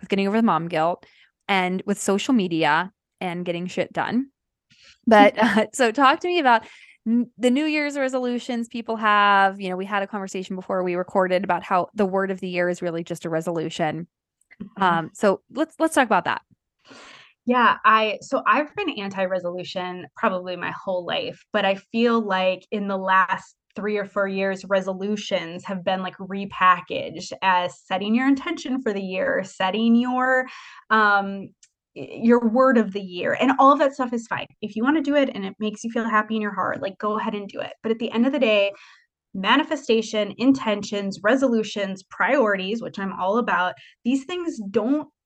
with 0.00 0.08
getting 0.08 0.26
over 0.26 0.38
the 0.38 0.42
mom 0.42 0.68
guilt, 0.68 1.04
and 1.48 1.82
with 1.86 2.00
social 2.00 2.34
media 2.34 2.90
and 3.22 3.44
getting 3.44 3.68
shit 3.68 3.92
done. 3.92 4.26
But 5.06 5.38
uh, 5.38 5.66
so 5.72 5.92
talk 5.92 6.20
to 6.20 6.28
me 6.28 6.40
about 6.40 6.64
the 7.04 7.50
New 7.50 7.64
Year's 7.64 7.96
resolutions 7.96 8.68
people 8.68 8.96
have. 8.96 9.60
You 9.60 9.70
know, 9.70 9.76
we 9.76 9.86
had 9.86 10.02
a 10.02 10.06
conversation 10.06 10.56
before 10.56 10.82
we 10.82 10.94
recorded 10.96 11.44
about 11.44 11.62
how 11.62 11.88
the 11.94 12.06
word 12.06 12.30
of 12.30 12.40
the 12.40 12.48
year 12.48 12.68
is 12.68 12.82
really 12.82 13.04
just 13.04 13.24
a 13.24 13.30
resolution. 13.30 14.06
Mm-hmm. 14.62 14.82
Um, 14.82 15.10
so 15.14 15.40
let's 15.52 15.74
let's 15.78 15.94
talk 15.94 16.06
about 16.06 16.24
that. 16.24 16.42
Yeah, 17.46 17.78
I 17.84 18.18
so 18.20 18.42
I've 18.46 18.74
been 18.76 18.90
anti-resolution 18.90 20.06
probably 20.16 20.56
my 20.56 20.72
whole 20.72 21.04
life, 21.04 21.44
but 21.52 21.64
I 21.64 21.76
feel 21.76 22.20
like 22.20 22.66
in 22.70 22.86
the 22.86 22.98
last 22.98 23.56
three 23.74 23.96
or 23.96 24.04
four 24.04 24.28
years, 24.28 24.64
resolutions 24.66 25.64
have 25.64 25.82
been 25.82 26.02
like 26.02 26.16
repackaged 26.18 27.32
as 27.40 27.80
setting 27.80 28.14
your 28.14 28.28
intention 28.28 28.82
for 28.82 28.92
the 28.92 29.02
year, 29.02 29.42
setting 29.44 29.96
your 29.96 30.46
um 30.90 31.48
your 31.94 32.48
word 32.48 32.78
of 32.78 32.92
the 32.92 33.00
year 33.00 33.36
and 33.38 33.52
all 33.58 33.72
of 33.72 33.78
that 33.78 33.94
stuff 33.94 34.12
is 34.12 34.26
fine. 34.26 34.46
If 34.60 34.76
you 34.76 34.82
want 34.82 34.96
to 34.96 35.02
do 35.02 35.14
it 35.14 35.30
and 35.34 35.44
it 35.44 35.54
makes 35.58 35.84
you 35.84 35.90
feel 35.90 36.08
happy 36.08 36.36
in 36.36 36.42
your 36.42 36.54
heart, 36.54 36.80
like 36.80 36.98
go 36.98 37.18
ahead 37.18 37.34
and 37.34 37.48
do 37.48 37.60
it. 37.60 37.72
But 37.82 37.92
at 37.92 37.98
the 37.98 38.10
end 38.10 38.26
of 38.26 38.32
the 38.32 38.38
day, 38.38 38.72
manifestation, 39.34 40.34
intentions, 40.38 41.20
resolutions, 41.22 42.02
priorities, 42.04 42.82
which 42.82 42.98
I'm 42.98 43.12
all 43.14 43.38
about, 43.38 43.74
these 44.04 44.24
things 44.24 44.60
don't 44.70 45.08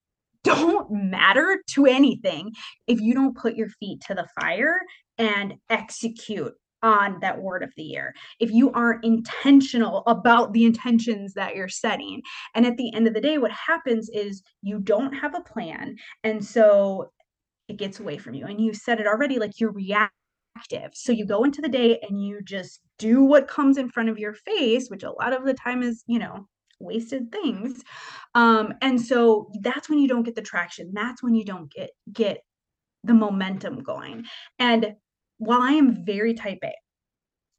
don't 0.44 0.88
matter 0.92 1.60
to 1.70 1.86
anything 1.86 2.52
if 2.86 3.00
you 3.00 3.14
don't 3.14 3.36
put 3.36 3.56
your 3.56 3.68
feet 3.80 4.00
to 4.06 4.14
the 4.14 4.28
fire 4.40 4.78
and 5.18 5.54
execute 5.70 6.52
on 6.86 7.18
that 7.20 7.42
word 7.42 7.64
of 7.64 7.72
the 7.76 7.82
year. 7.82 8.14
If 8.38 8.52
you 8.52 8.70
aren't 8.70 9.04
intentional 9.04 10.04
about 10.06 10.52
the 10.52 10.64
intentions 10.64 11.34
that 11.34 11.56
you're 11.56 11.68
setting. 11.68 12.22
And 12.54 12.64
at 12.64 12.76
the 12.76 12.94
end 12.94 13.08
of 13.08 13.14
the 13.14 13.20
day 13.20 13.38
what 13.38 13.50
happens 13.50 14.08
is 14.10 14.42
you 14.62 14.78
don't 14.78 15.12
have 15.12 15.34
a 15.34 15.40
plan 15.40 15.96
and 16.22 16.44
so 16.44 17.10
it 17.68 17.76
gets 17.76 17.98
away 17.98 18.18
from 18.18 18.34
you. 18.34 18.46
And 18.46 18.60
you 18.60 18.72
said 18.72 19.00
it 19.00 19.08
already 19.08 19.40
like 19.40 19.58
you're 19.58 19.72
reactive. 19.72 20.92
So 20.94 21.10
you 21.10 21.26
go 21.26 21.42
into 21.42 21.60
the 21.60 21.68
day 21.68 21.98
and 22.08 22.24
you 22.24 22.40
just 22.44 22.80
do 22.98 23.24
what 23.24 23.48
comes 23.48 23.78
in 23.78 23.90
front 23.90 24.08
of 24.08 24.18
your 24.18 24.32
face 24.32 24.88
which 24.88 25.02
a 25.02 25.10
lot 25.10 25.34
of 25.34 25.44
the 25.44 25.52
time 25.52 25.82
is 25.82 26.04
you 26.06 26.20
know 26.20 26.46
wasted 26.78 27.32
things. 27.32 27.82
Um 28.36 28.74
and 28.80 29.00
so 29.00 29.50
that's 29.62 29.88
when 29.88 29.98
you 29.98 30.06
don't 30.06 30.22
get 30.22 30.36
the 30.36 30.42
traction. 30.42 30.92
That's 30.94 31.20
when 31.20 31.34
you 31.34 31.44
don't 31.44 31.70
get 31.72 31.90
get 32.12 32.42
the 33.02 33.14
momentum 33.14 33.82
going. 33.82 34.24
And 34.58 34.94
while 35.38 35.60
i 35.60 35.72
am 35.72 36.04
very 36.04 36.34
type 36.34 36.58
a 36.64 36.72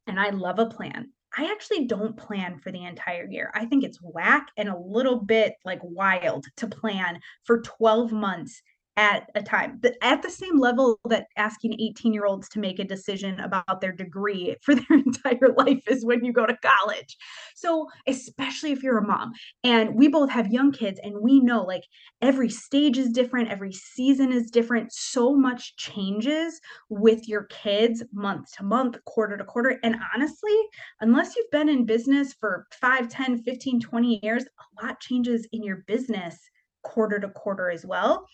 and 0.06 0.18
i 0.18 0.30
love 0.30 0.58
a 0.58 0.66
plan 0.66 1.10
i 1.36 1.50
actually 1.50 1.86
don't 1.86 2.16
plan 2.16 2.58
for 2.58 2.72
the 2.72 2.84
entire 2.84 3.28
year. 3.30 3.50
I 3.54 3.66
think 3.66 3.84
it's 3.84 4.00
whack 4.02 4.48
and 4.56 4.68
a 4.68 4.78
little 4.78 5.20
bit 5.20 5.54
like 5.64 5.80
wild 5.82 6.46
to 6.56 6.66
plan 6.66 7.20
for 7.44 7.60
12 7.60 8.12
months 8.12 8.62
at 8.98 9.30
a 9.36 9.42
time, 9.42 9.78
but 9.80 9.94
at 10.02 10.22
the 10.22 10.28
same 10.28 10.58
level 10.58 10.98
that 11.04 11.28
asking 11.36 11.80
18 11.80 12.12
year 12.12 12.26
olds 12.26 12.48
to 12.48 12.58
make 12.58 12.80
a 12.80 12.84
decision 12.84 13.38
about 13.38 13.80
their 13.80 13.92
degree 13.92 14.56
for 14.62 14.74
their 14.74 14.98
entire 14.98 15.54
life 15.56 15.80
is 15.86 16.04
when 16.04 16.24
you 16.24 16.32
go 16.32 16.44
to 16.44 16.56
college. 16.56 17.16
So, 17.54 17.86
especially 18.08 18.72
if 18.72 18.82
you're 18.82 18.98
a 18.98 19.06
mom, 19.06 19.32
and 19.62 19.94
we 19.94 20.08
both 20.08 20.30
have 20.30 20.52
young 20.52 20.72
kids, 20.72 20.98
and 21.04 21.14
we 21.20 21.38
know 21.38 21.62
like 21.62 21.84
every 22.20 22.48
stage 22.50 22.98
is 22.98 23.10
different, 23.10 23.50
every 23.50 23.72
season 23.72 24.32
is 24.32 24.50
different. 24.50 24.92
So 24.92 25.32
much 25.32 25.76
changes 25.76 26.60
with 26.88 27.28
your 27.28 27.44
kids 27.44 28.02
month 28.12 28.50
to 28.56 28.64
month, 28.64 28.98
quarter 29.04 29.36
to 29.36 29.44
quarter. 29.44 29.78
And 29.84 29.94
honestly, 30.12 30.58
unless 31.00 31.36
you've 31.36 31.50
been 31.52 31.68
in 31.68 31.86
business 31.86 32.34
for 32.34 32.66
5, 32.80 33.08
10, 33.08 33.44
15, 33.44 33.80
20 33.80 34.20
years, 34.24 34.42
a 34.44 34.84
lot 34.84 34.98
changes 34.98 35.46
in 35.52 35.62
your 35.62 35.84
business 35.86 36.36
quarter 36.82 37.20
to 37.20 37.28
quarter 37.28 37.70
as 37.70 37.86
well. 37.86 38.26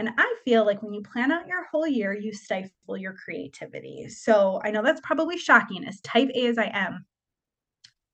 And 0.00 0.08
I 0.16 0.34
feel 0.46 0.64
like 0.64 0.82
when 0.82 0.94
you 0.94 1.02
plan 1.02 1.30
out 1.30 1.46
your 1.46 1.66
whole 1.66 1.86
year, 1.86 2.14
you 2.14 2.32
stifle 2.32 2.96
your 2.96 3.12
creativity. 3.12 4.08
So 4.08 4.58
I 4.64 4.70
know 4.70 4.82
that's 4.82 5.02
probably 5.02 5.36
shocking, 5.36 5.84
as 5.84 6.00
type 6.00 6.30
A 6.34 6.46
as 6.46 6.56
I 6.56 6.70
am. 6.72 7.04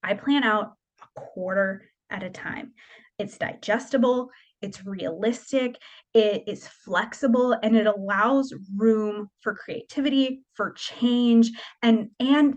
I 0.02 0.14
plan 0.14 0.42
out 0.42 0.72
a 1.00 1.20
quarter 1.20 1.84
at 2.10 2.24
a 2.24 2.30
time. 2.30 2.72
It's 3.20 3.38
digestible, 3.38 4.30
it's 4.60 4.84
realistic, 4.84 5.76
it 6.12 6.42
is 6.48 6.66
flexible, 6.66 7.56
and 7.62 7.76
it 7.76 7.86
allows 7.86 8.52
room 8.76 9.28
for 9.40 9.54
creativity, 9.54 10.42
for 10.54 10.72
change, 10.72 11.52
and 11.82 12.08
and 12.18 12.56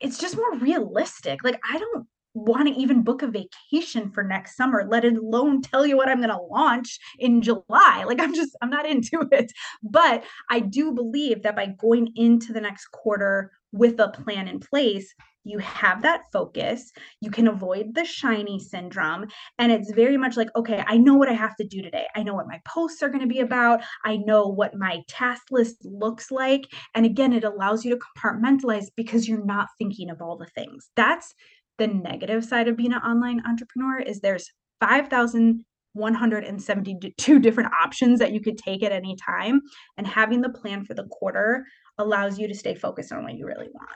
it's 0.00 0.16
just 0.16 0.38
more 0.38 0.54
realistic. 0.54 1.44
Like 1.44 1.60
I 1.70 1.78
don't 1.78 2.06
want 2.34 2.68
to 2.68 2.74
even 2.74 3.02
book 3.02 3.22
a 3.22 3.28
vacation 3.28 4.10
for 4.10 4.22
next 4.22 4.56
summer, 4.56 4.84
let 4.88 5.04
alone 5.04 5.62
tell 5.62 5.86
you 5.86 5.96
what 5.96 6.08
I'm 6.08 6.18
going 6.18 6.30
to 6.30 6.42
launch 6.50 6.98
in 7.18 7.40
July. 7.40 8.04
Like, 8.06 8.20
I'm 8.20 8.34
just, 8.34 8.56
I'm 8.60 8.70
not 8.70 8.86
into 8.86 9.26
it. 9.32 9.52
But 9.82 10.24
I 10.50 10.60
do 10.60 10.92
believe 10.92 11.42
that 11.42 11.56
by 11.56 11.66
going 11.66 12.12
into 12.16 12.52
the 12.52 12.60
next 12.60 12.88
quarter 12.88 13.52
with 13.72 13.98
a 13.98 14.08
plan 14.08 14.48
in 14.48 14.60
place, 14.60 15.14
you 15.44 15.58
have 15.58 16.02
that 16.02 16.22
focus, 16.32 16.90
you 17.20 17.30
can 17.30 17.48
avoid 17.48 17.94
the 17.94 18.04
shiny 18.04 18.58
syndrome. 18.58 19.26
And 19.58 19.70
it's 19.70 19.92
very 19.92 20.16
much 20.16 20.36
like, 20.36 20.48
okay, 20.56 20.82
I 20.86 20.96
know 20.96 21.14
what 21.14 21.28
I 21.28 21.34
have 21.34 21.54
to 21.56 21.66
do 21.66 21.82
today. 21.82 22.06
I 22.16 22.22
know 22.22 22.34
what 22.34 22.48
my 22.48 22.60
posts 22.66 23.02
are 23.02 23.10
going 23.10 23.20
to 23.20 23.26
be 23.26 23.40
about. 23.40 23.82
I 24.04 24.16
know 24.16 24.48
what 24.48 24.74
my 24.74 25.02
task 25.06 25.42
list 25.50 25.84
looks 25.84 26.30
like. 26.30 26.62
And 26.94 27.04
again, 27.04 27.34
it 27.34 27.44
allows 27.44 27.84
you 27.84 27.90
to 27.90 28.00
compartmentalize 28.18 28.86
because 28.96 29.28
you're 29.28 29.44
not 29.44 29.68
thinking 29.78 30.08
of 30.08 30.22
all 30.22 30.38
the 30.38 30.46
things. 30.46 30.88
That's 30.96 31.34
the 31.78 31.86
negative 31.86 32.44
side 32.44 32.68
of 32.68 32.76
being 32.76 32.92
an 32.92 33.00
online 33.00 33.42
entrepreneur 33.46 33.98
is 33.98 34.20
there's 34.20 34.50
5,172 34.80 37.38
different 37.38 37.72
options 37.72 38.18
that 38.18 38.32
you 38.32 38.40
could 38.40 38.58
take 38.58 38.82
at 38.82 38.92
any 38.92 39.16
time. 39.16 39.60
And 39.96 40.06
having 40.06 40.40
the 40.40 40.50
plan 40.50 40.84
for 40.84 40.94
the 40.94 41.04
quarter 41.04 41.64
allows 41.98 42.38
you 42.38 42.48
to 42.48 42.54
stay 42.54 42.74
focused 42.74 43.12
on 43.12 43.24
what 43.24 43.34
you 43.34 43.46
really 43.46 43.68
want. 43.72 43.90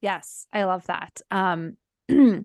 Yes, 0.00 0.46
I 0.52 0.64
love 0.64 0.84
that. 0.86 1.20
Um, 1.30 1.76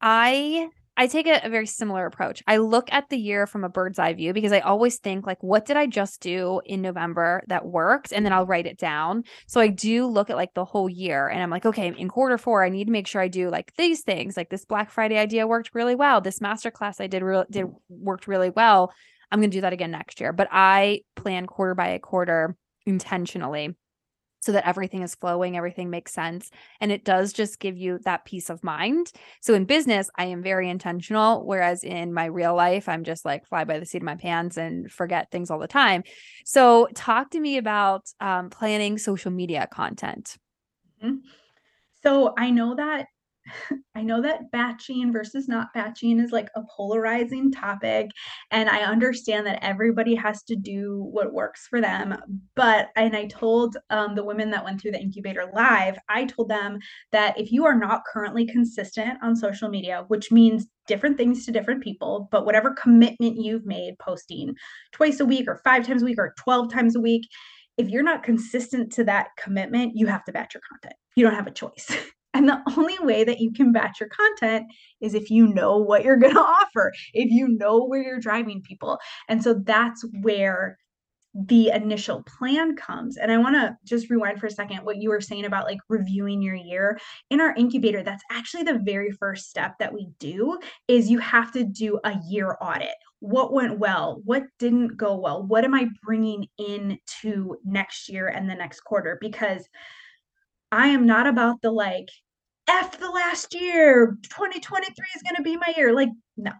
I 0.00 0.68
I 0.96 1.06
take 1.06 1.26
a, 1.26 1.40
a, 1.42 1.48
very 1.48 1.66
similar 1.66 2.04
approach. 2.04 2.42
I 2.46 2.58
look 2.58 2.92
at 2.92 3.08
the 3.08 3.16
year 3.16 3.46
from 3.46 3.64
a 3.64 3.68
bird's 3.70 3.98
eye 3.98 4.12
view 4.12 4.34
because 4.34 4.52
I 4.52 4.60
always 4.60 4.98
think 4.98 5.26
like 5.26 5.42
what 5.42 5.64
did 5.64 5.76
I 5.76 5.86
just 5.86 6.20
do 6.20 6.60
in 6.66 6.82
November 6.82 7.42
that 7.48 7.64
worked 7.64 8.12
and 8.12 8.26
then 8.26 8.32
I'll 8.32 8.46
write 8.46 8.66
it 8.66 8.76
down. 8.78 9.24
So 9.46 9.60
I 9.60 9.68
do 9.68 10.06
look 10.06 10.28
at 10.28 10.36
like 10.36 10.52
the 10.52 10.66
whole 10.66 10.90
year 10.90 11.28
and 11.28 11.42
I'm 11.42 11.50
like 11.50 11.64
okay, 11.64 11.94
in 11.96 12.08
quarter 12.08 12.36
4 12.36 12.64
I 12.64 12.68
need 12.68 12.86
to 12.86 12.92
make 12.92 13.06
sure 13.06 13.22
I 13.22 13.28
do 13.28 13.48
like 13.48 13.72
these 13.76 14.02
things. 14.02 14.36
Like 14.36 14.50
this 14.50 14.66
Black 14.66 14.90
Friday 14.90 15.16
idea 15.16 15.46
worked 15.46 15.70
really 15.74 15.94
well. 15.94 16.20
This 16.20 16.40
masterclass 16.40 17.00
I 17.00 17.06
did 17.06 17.22
re- 17.22 17.44
did 17.50 17.66
worked 17.88 18.26
really 18.26 18.50
well. 18.50 18.92
I'm 19.30 19.40
going 19.40 19.50
to 19.50 19.56
do 19.56 19.62
that 19.62 19.72
again 19.72 19.90
next 19.90 20.20
year. 20.20 20.34
But 20.34 20.48
I 20.52 21.00
plan 21.16 21.46
quarter 21.46 21.74
by 21.74 21.88
a 21.88 21.98
quarter 21.98 22.54
intentionally 22.84 23.74
so 24.42 24.52
that 24.52 24.66
everything 24.66 25.02
is 25.02 25.14
flowing, 25.14 25.56
everything 25.56 25.88
makes 25.88 26.12
sense. 26.12 26.50
And 26.80 26.90
it 26.90 27.04
does 27.04 27.32
just 27.32 27.60
give 27.60 27.78
you 27.78 28.00
that 28.04 28.24
peace 28.24 28.50
of 28.50 28.62
mind. 28.64 29.12
So 29.40 29.54
in 29.54 29.64
business, 29.64 30.10
I 30.16 30.26
am 30.26 30.42
very 30.42 30.68
intentional, 30.68 31.46
whereas 31.46 31.84
in 31.84 32.12
my 32.12 32.26
real 32.26 32.54
life, 32.54 32.88
I'm 32.88 33.04
just 33.04 33.24
like 33.24 33.46
fly 33.46 33.64
by 33.64 33.78
the 33.78 33.86
seat 33.86 33.98
of 33.98 34.04
my 34.04 34.16
pants 34.16 34.56
and 34.56 34.90
forget 34.90 35.30
things 35.30 35.50
all 35.50 35.60
the 35.60 35.68
time. 35.68 36.02
So, 36.44 36.88
talk 36.94 37.30
to 37.30 37.40
me 37.40 37.56
about 37.56 38.06
um, 38.20 38.50
planning 38.50 38.98
social 38.98 39.30
media 39.30 39.68
content. 39.70 40.36
Mm-hmm. 41.02 41.16
So, 42.02 42.34
I 42.36 42.50
know 42.50 42.74
that 42.74 43.06
I 43.94 44.02
know 44.02 44.22
that 44.22 44.50
batching 44.50 45.12
versus 45.12 45.48
not 45.48 45.72
batching 45.74 46.20
is 46.20 46.32
like 46.32 46.48
a 46.54 46.62
polarizing 46.76 47.52
topic, 47.52 48.10
and 48.50 48.68
I 48.68 48.82
understand 48.82 49.46
that 49.46 49.62
everybody 49.62 50.14
has 50.14 50.42
to 50.44 50.56
do 50.56 51.02
what 51.10 51.32
works 51.32 51.66
for 51.68 51.80
them. 51.80 52.16
But, 52.54 52.88
and 52.96 53.16
I 53.16 53.26
told 53.26 53.76
um, 53.90 54.14
the 54.14 54.24
women 54.24 54.50
that 54.50 54.64
went 54.64 54.80
through 54.80 54.92
the 54.92 55.00
incubator 55.00 55.50
live, 55.54 55.98
I 56.08 56.24
told 56.24 56.48
them 56.48 56.78
that 57.12 57.38
if 57.38 57.52
you 57.52 57.64
are 57.66 57.78
not 57.78 58.02
currently 58.10 58.46
consistent 58.46 59.18
on 59.22 59.36
social 59.36 59.68
media, 59.68 60.04
which 60.08 60.30
means 60.30 60.66
different 60.86 61.16
things 61.16 61.44
to 61.46 61.52
different 61.52 61.82
people, 61.82 62.28
but 62.30 62.44
whatever 62.44 62.74
commitment 62.74 63.36
you've 63.36 63.66
made 63.66 63.98
posting 63.98 64.54
twice 64.92 65.20
a 65.20 65.24
week 65.24 65.48
or 65.48 65.60
five 65.64 65.86
times 65.86 66.02
a 66.02 66.04
week 66.04 66.18
or 66.18 66.34
12 66.38 66.72
times 66.72 66.96
a 66.96 67.00
week, 67.00 67.28
if 67.78 67.88
you're 67.88 68.02
not 68.02 68.22
consistent 68.22 68.92
to 68.92 69.04
that 69.04 69.28
commitment, 69.38 69.92
you 69.94 70.06
have 70.06 70.24
to 70.24 70.32
batch 70.32 70.54
your 70.54 70.62
content. 70.68 70.94
You 71.16 71.24
don't 71.24 71.34
have 71.34 71.46
a 71.46 71.52
choice. 71.52 71.90
And 72.34 72.48
the 72.48 72.62
only 72.76 72.98
way 73.00 73.24
that 73.24 73.40
you 73.40 73.52
can 73.52 73.72
batch 73.72 74.00
your 74.00 74.08
content 74.08 74.66
is 75.00 75.14
if 75.14 75.30
you 75.30 75.46
know 75.46 75.76
what 75.76 76.04
you're 76.04 76.16
going 76.18 76.34
to 76.34 76.40
offer, 76.40 76.92
if 77.12 77.30
you 77.30 77.48
know 77.48 77.84
where 77.84 78.02
you're 78.02 78.20
driving 78.20 78.62
people. 78.62 78.98
And 79.28 79.42
so 79.42 79.54
that's 79.54 80.04
where 80.22 80.78
the 81.34 81.70
initial 81.70 82.22
plan 82.24 82.76
comes. 82.76 83.16
And 83.16 83.32
I 83.32 83.38
want 83.38 83.54
to 83.54 83.76
just 83.84 84.10
rewind 84.10 84.38
for 84.38 84.46
a 84.46 84.50
second 84.50 84.84
what 84.84 84.98
you 84.98 85.08
were 85.08 85.20
saying 85.20 85.46
about 85.46 85.64
like 85.64 85.78
reviewing 85.88 86.42
your 86.42 86.54
year. 86.54 86.98
In 87.30 87.40
our 87.40 87.54
incubator, 87.54 88.02
that's 88.02 88.22
actually 88.30 88.64
the 88.64 88.80
very 88.84 89.10
first 89.12 89.48
step 89.48 89.78
that 89.78 89.94
we 89.94 90.08
do 90.18 90.58
is 90.88 91.10
you 91.10 91.18
have 91.20 91.50
to 91.52 91.64
do 91.64 91.98
a 92.04 92.14
year 92.28 92.58
audit. 92.60 92.94
What 93.20 93.52
went 93.52 93.78
well? 93.78 94.20
What 94.24 94.42
didn't 94.58 94.96
go 94.96 95.16
well? 95.16 95.42
What 95.42 95.64
am 95.64 95.74
I 95.74 95.88
bringing 96.02 96.48
in 96.58 96.98
to 97.22 97.56
next 97.64 98.10
year 98.10 98.28
and 98.28 98.50
the 98.50 98.54
next 98.54 98.80
quarter? 98.80 99.16
Because 99.20 99.66
I 100.70 100.88
am 100.88 101.06
not 101.06 101.26
about 101.26 101.62
the 101.62 101.70
like, 101.70 102.08
F 102.68 102.98
the 102.98 103.10
last 103.10 103.54
year, 103.54 104.16
2023 104.22 105.06
is 105.16 105.22
going 105.22 105.36
to 105.36 105.42
be 105.42 105.56
my 105.56 105.72
year. 105.76 105.94
Like, 105.94 106.10
no. 106.36 106.52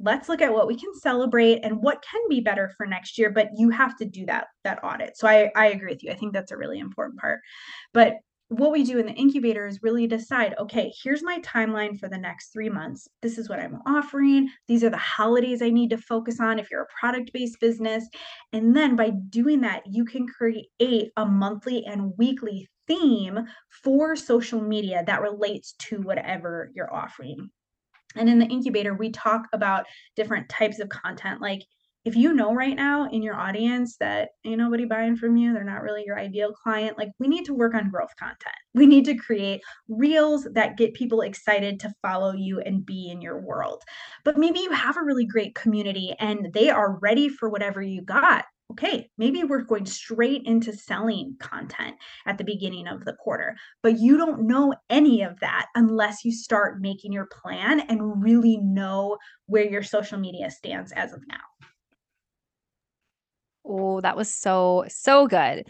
Let's 0.00 0.28
look 0.28 0.42
at 0.42 0.52
what 0.52 0.66
we 0.66 0.76
can 0.76 0.92
celebrate 0.94 1.60
and 1.62 1.80
what 1.80 2.04
can 2.10 2.20
be 2.28 2.40
better 2.40 2.72
for 2.76 2.84
next 2.84 3.16
year, 3.16 3.30
but 3.30 3.50
you 3.56 3.70
have 3.70 3.96
to 3.98 4.04
do 4.04 4.26
that 4.26 4.48
that 4.64 4.82
audit. 4.82 5.16
So 5.16 5.28
I 5.28 5.50
I 5.54 5.66
agree 5.68 5.92
with 5.92 6.02
you. 6.02 6.10
I 6.10 6.14
think 6.14 6.32
that's 6.32 6.50
a 6.50 6.56
really 6.56 6.80
important 6.80 7.20
part. 7.20 7.40
But 7.92 8.14
what 8.48 8.72
we 8.72 8.84
do 8.84 8.98
in 8.98 9.06
the 9.06 9.12
incubator 9.12 9.66
is 9.66 9.82
really 9.82 10.06
decide 10.06 10.54
okay, 10.58 10.92
here's 11.02 11.22
my 11.22 11.40
timeline 11.40 11.98
for 11.98 12.08
the 12.08 12.18
next 12.18 12.52
three 12.52 12.68
months. 12.68 13.08
This 13.22 13.38
is 13.38 13.48
what 13.48 13.58
I'm 13.58 13.80
offering. 13.86 14.48
These 14.68 14.84
are 14.84 14.90
the 14.90 14.96
holidays 14.96 15.62
I 15.62 15.70
need 15.70 15.90
to 15.90 15.98
focus 15.98 16.40
on 16.40 16.58
if 16.58 16.70
you're 16.70 16.82
a 16.82 17.00
product 17.00 17.32
based 17.32 17.58
business. 17.60 18.06
And 18.52 18.76
then 18.76 18.96
by 18.96 19.10
doing 19.10 19.62
that, 19.62 19.82
you 19.86 20.04
can 20.04 20.26
create 20.26 20.68
a 21.16 21.26
monthly 21.26 21.84
and 21.86 22.12
weekly 22.18 22.68
theme 22.86 23.40
for 23.82 24.14
social 24.14 24.60
media 24.60 25.02
that 25.06 25.22
relates 25.22 25.72
to 25.78 26.00
whatever 26.02 26.70
you're 26.74 26.92
offering. 26.94 27.48
And 28.16 28.28
in 28.28 28.38
the 28.38 28.46
incubator, 28.46 28.94
we 28.94 29.10
talk 29.10 29.46
about 29.52 29.86
different 30.16 30.48
types 30.48 30.78
of 30.78 30.88
content 30.88 31.40
like 31.40 31.62
if 32.04 32.14
you 32.16 32.34
know 32.34 32.54
right 32.54 32.76
now 32.76 33.08
in 33.08 33.22
your 33.22 33.34
audience 33.34 33.96
that 33.98 34.30
ain't 34.44 34.58
nobody 34.58 34.84
buying 34.84 35.16
from 35.16 35.36
you, 35.36 35.54
they're 35.54 35.64
not 35.64 35.82
really 35.82 36.04
your 36.04 36.18
ideal 36.18 36.52
client, 36.52 36.98
like 36.98 37.08
we 37.18 37.28
need 37.28 37.46
to 37.46 37.54
work 37.54 37.74
on 37.74 37.90
growth 37.90 38.14
content. 38.18 38.54
We 38.74 38.86
need 38.86 39.06
to 39.06 39.16
create 39.16 39.62
reels 39.88 40.46
that 40.52 40.76
get 40.76 40.94
people 40.94 41.22
excited 41.22 41.80
to 41.80 41.94
follow 42.02 42.32
you 42.32 42.60
and 42.60 42.84
be 42.84 43.10
in 43.10 43.22
your 43.22 43.40
world. 43.40 43.82
But 44.24 44.36
maybe 44.36 44.60
you 44.60 44.72
have 44.72 44.96
a 44.96 45.02
really 45.02 45.24
great 45.24 45.54
community 45.54 46.14
and 46.18 46.52
they 46.52 46.68
are 46.68 46.98
ready 46.98 47.28
for 47.28 47.48
whatever 47.48 47.80
you 47.80 48.02
got. 48.02 48.44
Okay, 48.72 49.10
maybe 49.18 49.44
we're 49.44 49.60
going 49.60 49.84
straight 49.84 50.42
into 50.46 50.72
selling 50.72 51.36
content 51.38 51.96
at 52.26 52.38
the 52.38 52.44
beginning 52.44 52.88
of 52.88 53.04
the 53.04 53.12
quarter, 53.12 53.54
but 53.82 53.98
you 53.98 54.16
don't 54.16 54.46
know 54.46 54.74
any 54.88 55.22
of 55.22 55.38
that 55.40 55.66
unless 55.74 56.24
you 56.24 56.32
start 56.32 56.80
making 56.80 57.12
your 57.12 57.26
plan 57.26 57.80
and 57.80 58.22
really 58.22 58.56
know 58.56 59.18
where 59.46 59.64
your 59.64 59.82
social 59.82 60.18
media 60.18 60.50
stands 60.50 60.92
as 60.92 61.12
of 61.12 61.20
now. 61.28 61.36
Oh, 63.64 64.00
that 64.00 64.16
was 64.16 64.32
so, 64.32 64.84
so 64.88 65.26
good. 65.26 65.66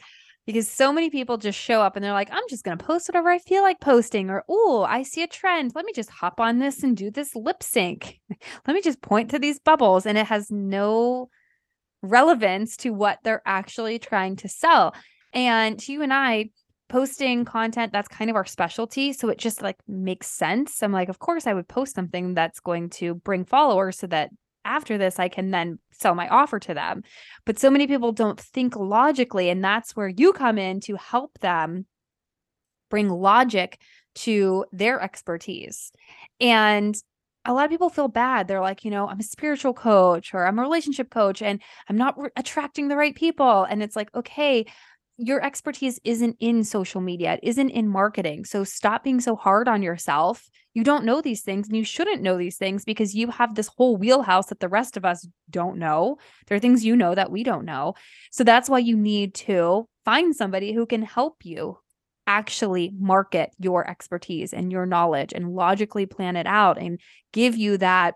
Because 0.47 0.69
so 0.69 0.93
many 0.93 1.09
people 1.09 1.39
just 1.39 1.59
show 1.59 1.81
up 1.81 1.97
and 1.97 2.05
they're 2.05 2.13
like, 2.13 2.31
I'm 2.31 2.43
just 2.51 2.65
going 2.65 2.77
to 2.77 2.85
post 2.85 3.09
whatever 3.09 3.31
I 3.31 3.39
feel 3.39 3.63
like 3.63 3.81
posting. 3.81 4.29
Or, 4.29 4.45
oh, 4.47 4.85
I 4.87 5.03
see 5.03 5.23
a 5.23 5.27
trend. 5.27 5.73
Let 5.75 5.87
me 5.87 5.93
just 5.95 6.11
hop 6.11 6.39
on 6.39 6.59
this 6.59 6.83
and 6.83 6.95
do 6.95 7.11
this 7.11 7.35
lip 7.35 7.63
sync. 7.63 8.21
Let 8.67 8.75
me 8.75 8.83
just 8.83 9.01
point 9.01 9.31
to 9.31 9.39
these 9.39 9.59
bubbles. 9.59 10.05
And 10.05 10.19
it 10.19 10.27
has 10.27 10.51
no 10.51 11.31
relevance 12.03 12.77
to 12.79 12.91
what 12.91 13.21
they're 13.25 13.43
actually 13.47 13.99
trying 13.99 14.37
to 14.37 14.49
sell. 14.49 14.95
And 15.33 15.87
you 15.89 16.03
and 16.03 16.13
I, 16.13 16.51
posting 16.89 17.45
content 17.45 17.93
that's 17.93 18.09
kind 18.09 18.29
of 18.29 18.37
our 18.37 18.45
specialty 18.45 19.13
so 19.13 19.29
it 19.31 19.39
just 19.39 19.63
like 19.63 19.77
makes 19.89 20.27
sense 20.27 20.83
i'm 20.83 20.93
like 20.93 21.09
of 21.09 21.19
course 21.19 21.47
i 21.47 21.55
would 21.55 21.67
post 21.67 21.95
something 21.95 22.35
that's 22.35 22.61
going 22.61 22.91
to 22.91 23.15
bring 23.15 23.45
followers 23.45 23.99
so 23.99 24.07
that 24.07 24.31
after 24.65 24.99
this 24.99 25.19
I 25.19 25.29
can 25.29 25.51
then 25.51 25.79
sell 25.93 26.15
my 26.15 26.29
offer 26.29 26.59
to 26.61 26.75
them. 26.75 27.03
But 27.45 27.59
so 27.59 27.71
many 27.71 27.87
people 27.87 28.13
don't 28.13 28.41
think 28.41 28.77
logically 28.77 29.49
and 29.51 29.63
that's 29.63 29.97
where 29.97 30.09
you 30.09 30.33
come 30.33 30.59
in 30.59 30.81
to 30.81 30.97
help 30.97 31.39
them 31.41 31.87
bring 32.91 33.09
logic 33.09 33.81
to 34.15 34.65
their 34.73 35.01
expertise. 35.01 35.91
And 36.41 36.97
a 37.45 37.53
lot 37.53 37.65
of 37.65 37.71
people 37.71 37.91
feel 37.91 38.09
bad. 38.09 38.49
They're 38.49 38.61
like, 38.61 38.85
you 38.85 38.91
know, 38.91 39.07
I'm 39.07 39.21
a 39.21 39.25
spiritual 39.25 39.75
coach 39.75 40.33
or 40.33 40.47
I'm 40.47 40.59
a 40.59 40.63
relationship 40.63 41.11
coach 41.11 41.43
and 41.43 41.61
I'm 41.89 41.97
not 41.97 42.19
re- 42.19 42.31
attracting 42.37 42.89
the 42.89 42.97
right 42.97 43.15
people. 43.15 43.65
And 43.65 43.83
it's 43.83 43.97
like, 43.97 44.15
okay, 44.15 44.65
your 45.17 45.43
expertise 45.45 46.01
isn't 46.05 46.37
in 46.41 46.65
social 46.65 47.01
media, 47.01 47.35
it 47.35 47.41
isn't 47.43 47.71
in 47.71 47.89
marketing. 47.89 48.45
So 48.45 48.65
stop 48.65 49.05
being 49.05 49.21
so 49.21 49.37
hard 49.37 49.69
on 49.69 49.83
yourself. 49.83 50.49
You 50.75 50.83
don't 50.83 51.05
know 51.05 51.21
these 51.21 51.43
things 51.43 51.69
and 51.69 51.77
you 51.77 51.85
shouldn't 51.85 52.23
know 52.23 52.37
these 52.37 52.57
things 52.57 52.85
because 52.85 53.15
you 53.15 53.29
have 53.29 53.55
this 53.55 53.71
whole 53.77 53.97
wheelhouse 53.97 54.47
that 54.47 54.59
the 54.59 54.69
rest 54.69 54.97
of 54.97 55.05
us 55.05 55.27
don't 55.49 55.79
know. 55.79 56.19
There 56.47 56.57
are 56.57 56.61
things 56.61 56.85
you 56.85 56.97
know 56.97 57.15
that 57.15 57.31
we 57.31 57.45
don't 57.45 57.65
know. 57.65 57.95
So 58.33 58.43
that's 58.43 58.69
why 58.69 58.81
you 58.81 58.97
need 58.97 59.35
to 59.35 59.89
find 60.05 60.35
somebody 60.35 60.73
who 60.73 60.85
can 60.85 61.03
help 61.03 61.45
you 61.45 61.79
actually 62.27 62.91
market 62.99 63.51
your 63.59 63.89
expertise 63.89 64.53
and 64.53 64.73
your 64.73 64.87
knowledge 64.87 65.33
and 65.33 65.55
logically 65.55 66.07
plan 66.07 66.37
it 66.37 66.47
out 66.47 66.79
and 66.79 66.99
give 67.33 67.57
you 67.57 67.77
that 67.79 68.15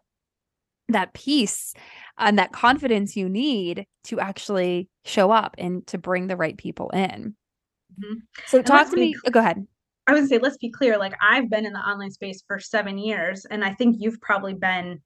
that 0.89 1.15
peace 1.15 1.75
and 2.19 2.39
that 2.39 2.53
confidence 2.53 3.17
you 3.17 3.29
need 3.29 3.87
to 4.05 4.21
actually 4.21 4.89
show 5.05 5.31
up 5.31 5.55
and 5.59 5.87
to 5.87 5.99
bring 5.99 6.27
the 6.27 6.37
right 6.37 6.57
people 6.57 6.91
in. 6.91 7.35
Mm-hmm. 8.01 8.15
So 8.47 8.63
talk 8.63 8.91
to 8.91 8.97
me. 8.97 9.15
Oh, 9.27 9.31
go 9.31 9.41
ahead. 9.41 9.67
I 10.07 10.15
would 10.15 10.29
say, 10.29 10.39
let's 10.39 10.57
be 10.57 10.71
clear. 10.71 10.99
Like 10.99 11.15
I've 11.21 11.51
been 11.51 11.67
in 11.67 11.75
the 11.75 11.81
online 11.81 12.11
space 12.11 12.43
for 12.47 12.59
seven 12.59 12.97
years, 12.97 13.45
and 13.51 13.65
I 13.65 13.75
think 13.75 13.97
you've 13.99 14.21
probably 14.21 14.55
been 14.55 15.01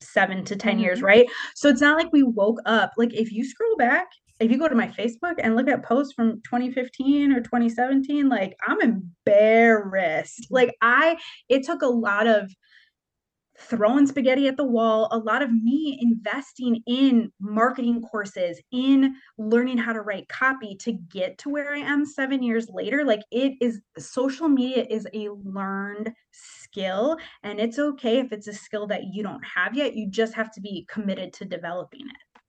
seven 0.00 0.44
to 0.44 0.56
10 0.56 0.72
mm-hmm. 0.72 0.80
years, 0.84 1.02
right? 1.02 1.26
So 1.54 1.68
it's 1.68 1.80
not 1.80 1.98
like 1.98 2.12
we 2.12 2.22
woke 2.22 2.60
up. 2.66 2.92
Like 2.96 3.12
if 3.14 3.32
you 3.32 3.44
scroll 3.44 3.76
back, 3.76 4.06
if 4.40 4.50
you 4.50 4.58
go 4.58 4.68
to 4.68 4.74
my 4.74 4.88
Facebook 4.88 5.34
and 5.38 5.56
look 5.56 5.68
at 5.68 5.84
posts 5.84 6.12
from 6.12 6.40
2015 6.42 7.32
or 7.32 7.40
2017, 7.40 8.28
like 8.28 8.54
I'm 8.66 8.80
embarrassed. 8.80 10.48
Like 10.50 10.74
I, 10.82 11.16
it 11.48 11.64
took 11.64 11.82
a 11.82 11.86
lot 11.86 12.26
of 12.26 12.52
throwing 13.58 14.06
spaghetti 14.06 14.48
at 14.48 14.56
the 14.56 14.64
wall, 14.64 15.08
a 15.10 15.18
lot 15.18 15.42
of 15.42 15.52
me 15.52 15.98
investing 16.00 16.82
in 16.86 17.32
marketing 17.40 18.02
courses, 18.02 18.60
in 18.72 19.14
learning 19.38 19.78
how 19.78 19.92
to 19.92 20.00
write 20.00 20.28
copy 20.28 20.76
to 20.76 20.92
get 20.92 21.38
to 21.38 21.48
where 21.48 21.72
I 21.72 21.78
am 21.78 22.04
seven 22.04 22.42
years 22.42 22.68
later. 22.68 23.04
Like 23.04 23.22
it 23.30 23.54
is, 23.60 23.80
social 23.98 24.48
media 24.48 24.86
is 24.88 25.06
a 25.14 25.28
learned 25.30 26.12
skill. 26.32 27.16
And 27.42 27.60
it's 27.60 27.78
okay 27.78 28.18
if 28.18 28.32
it's 28.32 28.48
a 28.48 28.52
skill 28.52 28.86
that 28.88 29.04
you 29.12 29.22
don't 29.22 29.44
have 29.44 29.76
yet. 29.76 29.94
You 29.94 30.08
just 30.08 30.34
have 30.34 30.52
to 30.52 30.60
be 30.60 30.86
committed 30.88 31.32
to 31.34 31.44
developing 31.44 32.02
it. 32.02 32.40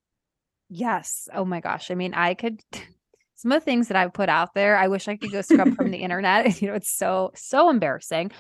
Yes. 0.69 1.29
Oh 1.33 1.45
my 1.45 1.59
gosh. 1.59 1.91
I 1.91 1.95
mean, 1.95 2.13
I 2.13 2.33
could. 2.33 2.61
Some 3.37 3.51
of 3.51 3.59
the 3.59 3.65
things 3.65 3.89
that 3.89 3.97
I've 3.97 4.13
put 4.13 4.29
out 4.29 4.53
there, 4.53 4.77
I 4.77 4.87
wish 4.87 5.09
I 5.09 5.17
could 5.17 5.29
go 5.29 5.41
scrub 5.41 5.75
from 5.75 5.91
the 5.91 5.97
internet. 6.03 6.61
You 6.61 6.69
know, 6.69 6.73
it's 6.73 6.89
so, 6.89 7.31
so 7.35 7.69
embarrassing. 7.69 8.31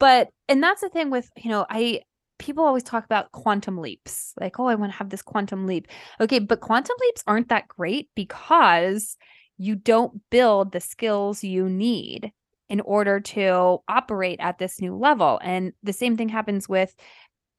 But, 0.00 0.28
and 0.48 0.60
that's 0.60 0.80
the 0.80 0.88
thing 0.88 1.08
with, 1.08 1.30
you 1.36 1.50
know, 1.50 1.64
I, 1.70 2.00
people 2.40 2.64
always 2.64 2.82
talk 2.82 3.04
about 3.04 3.30
quantum 3.30 3.78
leaps 3.78 4.32
like 4.40 4.58
oh 4.58 4.66
i 4.66 4.74
want 4.74 4.90
to 4.90 4.98
have 4.98 5.10
this 5.10 5.22
quantum 5.22 5.66
leap. 5.66 5.86
Okay 6.20 6.40
but 6.40 6.60
quantum 6.60 6.96
leaps 7.00 7.22
aren't 7.26 7.50
that 7.50 7.68
great 7.68 8.08
because 8.16 9.16
you 9.58 9.76
don't 9.76 10.20
build 10.30 10.72
the 10.72 10.80
skills 10.80 11.44
you 11.44 11.68
need 11.68 12.32
in 12.68 12.80
order 12.80 13.20
to 13.20 13.78
operate 13.88 14.40
at 14.40 14.58
this 14.58 14.80
new 14.80 14.96
level 14.96 15.38
and 15.44 15.72
the 15.82 15.92
same 15.92 16.16
thing 16.16 16.28
happens 16.28 16.68
with 16.68 16.94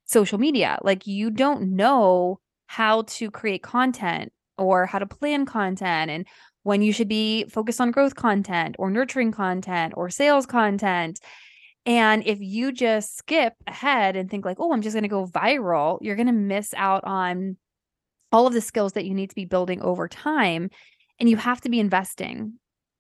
social 0.06 0.38
media. 0.38 0.78
Like 0.82 1.08
you 1.08 1.30
don't 1.30 1.76
know 1.76 2.40
how 2.68 3.04
to 3.04 3.32
create 3.32 3.64
content 3.64 4.32
or 4.58 4.86
how 4.86 5.00
to 5.00 5.06
plan 5.06 5.46
content 5.46 6.12
and 6.12 6.28
when 6.64 6.82
you 6.82 6.94
should 6.94 7.08
be 7.08 7.46
focused 7.46 7.82
on 7.82 7.92
growth 7.92 8.16
content 8.16 8.76
or 8.78 8.90
nurturing 8.92 9.32
content 9.32 9.94
or 9.98 10.10
sales 10.10 10.46
content 10.46 11.20
and 11.86 12.24
if 12.26 12.40
you 12.40 12.72
just 12.72 13.18
skip 13.18 13.54
ahead 13.68 14.16
and 14.16 14.30
think 14.30 14.46
like, 14.46 14.58
"Oh, 14.60 14.74
I'm 14.74 14.82
just 14.82 14.94
going 14.94 15.04
to 15.04 15.10
go 15.10 15.26
viral," 15.26 15.98
you're 16.02 16.16
going 16.16 16.28
to 16.28 16.34
miss 16.34 16.74
out 16.76 17.04
on 17.06 17.58
all 18.32 18.48
of 18.48 18.54
the 18.54 18.62
skills 18.62 18.94
that 18.94 19.06
you 19.06 19.14
need 19.14 19.30
to 19.30 19.36
be 19.36 19.46
building 19.46 19.82
over 19.82 20.08
time 20.08 20.70
and 21.20 21.30
you 21.30 21.38
have 21.38 21.62
to 21.62 21.70
be 21.70 21.80
investing 21.80 22.54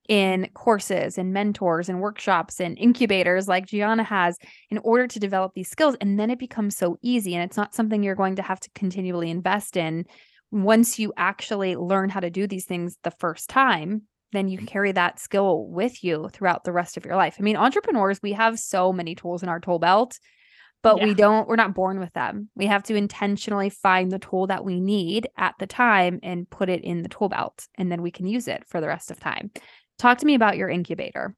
in 0.09 0.49
courses 0.53 1.17
and 1.17 1.31
mentors 1.31 1.87
and 1.87 2.01
workshops 2.01 2.59
and 2.59 2.77
incubators 2.77 3.47
like 3.47 3.67
Giana 3.67 4.03
has 4.03 4.37
in 4.69 4.77
order 4.79 5.07
to 5.07 5.19
develop 5.19 5.53
these 5.53 5.69
skills 5.69 5.95
and 6.01 6.19
then 6.19 6.29
it 6.29 6.39
becomes 6.39 6.75
so 6.75 6.97
easy 7.01 7.33
and 7.33 7.43
it's 7.43 7.55
not 7.55 7.73
something 7.73 8.03
you're 8.03 8.15
going 8.15 8.35
to 8.35 8.41
have 8.41 8.59
to 8.59 8.69
continually 8.75 9.29
invest 9.29 9.77
in 9.77 10.05
once 10.51 10.99
you 10.99 11.13
actually 11.15 11.75
learn 11.75 12.09
how 12.09 12.19
to 12.19 12.29
do 12.29 12.45
these 12.45 12.65
things 12.65 12.97
the 13.03 13.11
first 13.11 13.49
time 13.49 14.01
then 14.33 14.47
you 14.47 14.57
carry 14.57 14.91
that 14.93 15.19
skill 15.19 15.65
with 15.67 16.03
you 16.03 16.29
throughout 16.31 16.63
the 16.63 16.71
rest 16.71 16.97
of 16.97 17.05
your 17.05 17.15
life. 17.15 17.35
I 17.39 17.43
mean, 17.43 17.57
entrepreneurs, 17.57 18.21
we 18.21 18.33
have 18.33 18.59
so 18.59 18.93
many 18.93 19.15
tools 19.15 19.43
in 19.43 19.49
our 19.49 19.59
tool 19.59 19.79
belt, 19.79 20.19
but 20.83 20.97
yeah. 20.97 21.05
we 21.05 21.13
don't, 21.13 21.47
we're 21.47 21.55
not 21.55 21.75
born 21.75 21.99
with 21.99 22.13
them. 22.13 22.49
We 22.55 22.65
have 22.67 22.83
to 22.83 22.95
intentionally 22.95 23.69
find 23.69 24.11
the 24.11 24.19
tool 24.19 24.47
that 24.47 24.65
we 24.65 24.79
need 24.79 25.27
at 25.37 25.55
the 25.59 25.67
time 25.67 26.19
and 26.23 26.49
put 26.49 26.69
it 26.69 26.83
in 26.83 27.03
the 27.03 27.09
tool 27.09 27.29
belt, 27.29 27.67
and 27.75 27.91
then 27.91 28.01
we 28.01 28.11
can 28.11 28.25
use 28.25 28.47
it 28.47 28.63
for 28.67 28.81
the 28.81 28.87
rest 28.87 29.11
of 29.11 29.19
time. 29.19 29.51
Talk 29.99 30.17
to 30.19 30.25
me 30.25 30.35
about 30.35 30.57
your 30.57 30.69
incubator. 30.69 31.35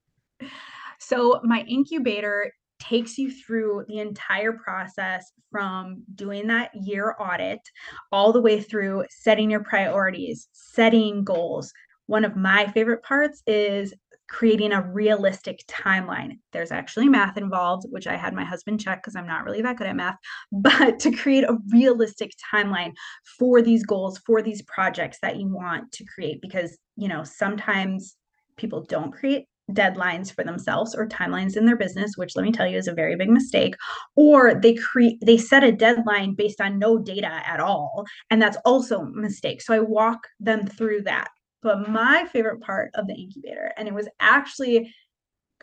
So, 1.00 1.42
my 1.44 1.66
incubator 1.68 2.54
takes 2.80 3.18
you 3.18 3.32
through 3.32 3.86
the 3.88 4.00
entire 4.00 4.54
process 4.54 5.32
from 5.52 6.04
doing 6.16 6.48
that 6.48 6.72
year 6.74 7.16
audit 7.20 7.60
all 8.12 8.34
the 8.34 8.42
way 8.42 8.62
through 8.62 9.06
setting 9.10 9.52
your 9.52 9.64
priorities, 9.64 10.48
setting 10.52 11.24
goals, 11.24 11.72
one 12.08 12.26
of 12.26 12.36
my 12.36 12.68
favorite 12.68 13.04
parts 13.04 13.42
is 13.48 13.94
creating 14.30 14.72
a 14.72 14.82
realistic 14.82 15.60
timeline. 15.68 16.40
There's 16.54 16.72
actually 16.72 17.08
math 17.08 17.38
involved, 17.38 17.86
which 17.92 18.08
I 18.08 18.16
had 18.16 18.34
my 18.34 18.44
husband 18.44 18.80
check 18.80 19.04
because 19.04 19.16
I'm 19.16 19.28
not 19.28 19.44
really 19.44 19.62
that 19.62 19.78
good 19.78 19.88
at 19.88 19.96
math, 19.96 20.18
but 20.52 21.00
to 21.00 21.12
create 21.12 21.44
a 21.44 21.58
realistic 21.72 22.32
timeline 22.54 22.94
for 23.38 23.62
these 23.62 23.86
goals, 23.86 24.18
for 24.26 24.42
these 24.42 24.64
projects 24.64 25.20
that 25.22 25.38
you 25.38 25.48
want 25.48 25.92
to 25.94 26.06
create, 26.06 26.42
because, 26.42 26.78
you 26.96 27.08
know, 27.08 27.24
sometimes 27.24 28.16
people 28.58 28.84
don't 28.84 29.12
create 29.12 29.46
deadlines 29.72 30.34
for 30.34 30.44
themselves 30.44 30.94
or 30.94 31.08
timelines 31.08 31.56
in 31.56 31.66
their 31.66 31.78
business 31.78 32.18
which 32.18 32.36
let 32.36 32.44
me 32.44 32.52
tell 32.52 32.68
you 32.68 32.78
is 32.78 32.90
a 32.90 32.94
very 32.94 33.16
big 33.16 33.30
mistake 33.30 33.74
or 34.18 34.54
they 34.54 34.74
create 34.74 35.18
they 35.26 35.38
set 35.38 35.64
a 35.64 35.72
deadline 35.72 36.36
based 36.36 36.60
on 36.60 36.78
no 36.78 36.98
data 36.98 37.42
at 37.48 37.62
all 37.62 38.04
and 38.30 38.42
that's 38.42 38.58
also 38.66 39.00
a 39.00 39.10
mistake 39.12 39.62
so 39.62 39.74
i 39.74 39.80
walk 39.80 40.28
them 40.42 40.68
through 40.68 41.02
that 41.02 41.30
but 41.64 41.90
my 41.90 42.26
favorite 42.32 42.62
part 42.62 42.92
of 42.96 43.08
the 43.08 43.16
incubator, 43.16 43.72
and 43.78 43.88
it 43.88 43.94
was 43.94 44.08
actually 44.20 44.94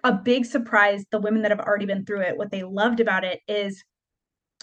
a 0.03 0.13
big 0.13 0.47
surprise, 0.47 1.05
the 1.11 1.21
women 1.21 1.43
that 1.43 1.51
have 1.51 1.61
already 1.61 1.87
been 1.87 2.05
through 2.05 2.23
it, 2.23 2.37
what 2.37 2.51
they 2.51 2.63
loved 2.63 3.01
about 3.01 3.25
it 3.25 3.41
is 3.47 3.85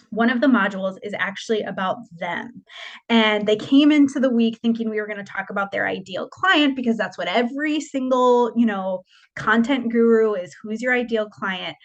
one 0.09 0.29
of 0.29 0.41
the 0.41 0.47
modules 0.47 0.97
is 1.03 1.13
actually 1.17 1.61
about 1.61 1.97
them. 2.17 2.63
And 3.09 3.47
they 3.47 3.55
came 3.55 3.91
into 3.91 4.19
the 4.19 4.29
week 4.29 4.57
thinking 4.61 4.89
we 4.89 5.01
were 5.01 5.07
going 5.07 5.23
to 5.23 5.31
talk 5.31 5.49
about 5.49 5.71
their 5.71 5.87
ideal 5.87 6.27
client 6.29 6.75
because 6.75 6.97
that's 6.97 7.17
what 7.17 7.27
every 7.27 7.79
single, 7.81 8.51
you 8.55 8.65
know, 8.65 9.03
content 9.35 9.91
guru 9.91 10.33
is 10.33 10.55
who's 10.61 10.81
your 10.81 10.93
ideal 10.93 11.27
client 11.29 11.75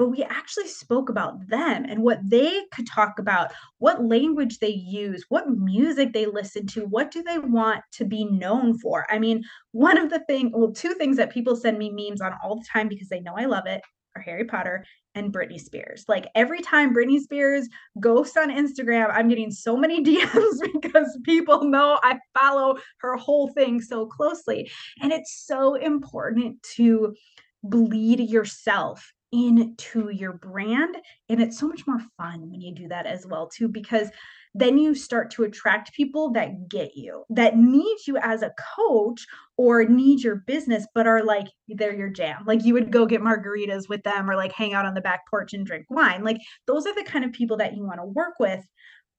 but 0.00 0.08
we 0.08 0.22
actually 0.22 0.66
spoke 0.66 1.10
about 1.10 1.46
them 1.48 1.84
and 1.84 2.02
what 2.02 2.20
they 2.24 2.62
could 2.72 2.86
talk 2.86 3.18
about, 3.18 3.52
what 3.80 4.02
language 4.02 4.58
they 4.58 4.70
use, 4.70 5.26
what 5.28 5.50
music 5.50 6.14
they 6.14 6.24
listen 6.24 6.66
to, 6.66 6.86
what 6.86 7.10
do 7.10 7.22
they 7.22 7.38
want 7.38 7.82
to 7.92 8.06
be 8.06 8.24
known 8.24 8.78
for. 8.78 9.04
I 9.10 9.18
mean, 9.18 9.44
one 9.72 9.98
of 9.98 10.08
the 10.08 10.20
thing, 10.20 10.52
well, 10.54 10.72
two 10.72 10.94
things 10.94 11.18
that 11.18 11.30
people 11.30 11.54
send 11.54 11.76
me 11.76 11.90
memes 11.90 12.22
on 12.22 12.32
all 12.42 12.56
the 12.56 12.64
time 12.72 12.88
because 12.88 13.10
they 13.10 13.20
know 13.20 13.34
I 13.36 13.44
love 13.44 13.66
it 13.66 13.82
are 14.16 14.22
Harry 14.22 14.46
Potter 14.46 14.86
and 15.14 15.34
Britney 15.34 15.60
Spears. 15.60 16.06
Like 16.08 16.28
every 16.34 16.62
time 16.62 16.94
Britney 16.94 17.20
Spears 17.20 17.68
ghosts 18.00 18.38
on 18.38 18.48
Instagram, 18.50 19.12
I'm 19.12 19.28
getting 19.28 19.50
so 19.50 19.76
many 19.76 20.02
DMs 20.02 20.80
because 20.80 21.18
people 21.24 21.64
know 21.64 22.00
I 22.02 22.18
follow 22.38 22.78
her 23.00 23.16
whole 23.16 23.48
thing 23.48 23.82
so 23.82 24.06
closely. 24.06 24.70
And 25.02 25.12
it's 25.12 25.44
so 25.46 25.74
important 25.74 26.62
to 26.76 27.14
bleed 27.62 28.20
yourself 28.20 29.12
into 29.32 30.10
your 30.10 30.32
brand 30.32 30.96
and 31.28 31.40
it's 31.40 31.58
so 31.58 31.68
much 31.68 31.86
more 31.86 32.00
fun 32.16 32.50
when 32.50 32.60
you 32.60 32.74
do 32.74 32.88
that 32.88 33.06
as 33.06 33.26
well 33.26 33.48
too 33.48 33.68
because 33.68 34.08
then 34.54 34.76
you 34.76 34.94
start 34.94 35.30
to 35.30 35.44
attract 35.44 35.94
people 35.94 36.32
that 36.32 36.68
get 36.68 36.96
you 36.96 37.24
that 37.30 37.56
need 37.56 37.96
you 38.06 38.16
as 38.16 38.42
a 38.42 38.52
coach 38.76 39.24
or 39.56 39.84
need 39.84 40.22
your 40.22 40.36
business 40.46 40.86
but 40.94 41.06
are 41.06 41.22
like 41.22 41.46
they're 41.68 41.94
your 41.94 42.08
jam. 42.08 42.42
Like 42.46 42.64
you 42.64 42.74
would 42.74 42.90
go 42.90 43.06
get 43.06 43.20
margaritas 43.20 43.88
with 43.88 44.02
them 44.02 44.28
or 44.28 44.36
like 44.36 44.52
hang 44.52 44.74
out 44.74 44.86
on 44.86 44.94
the 44.94 45.00
back 45.00 45.28
porch 45.28 45.52
and 45.52 45.66
drink 45.66 45.86
wine. 45.90 46.24
Like 46.24 46.38
those 46.66 46.86
are 46.86 46.94
the 46.94 47.04
kind 47.04 47.24
of 47.24 47.32
people 47.32 47.56
that 47.58 47.76
you 47.76 47.84
want 47.84 48.00
to 48.00 48.06
work 48.06 48.34
with 48.40 48.64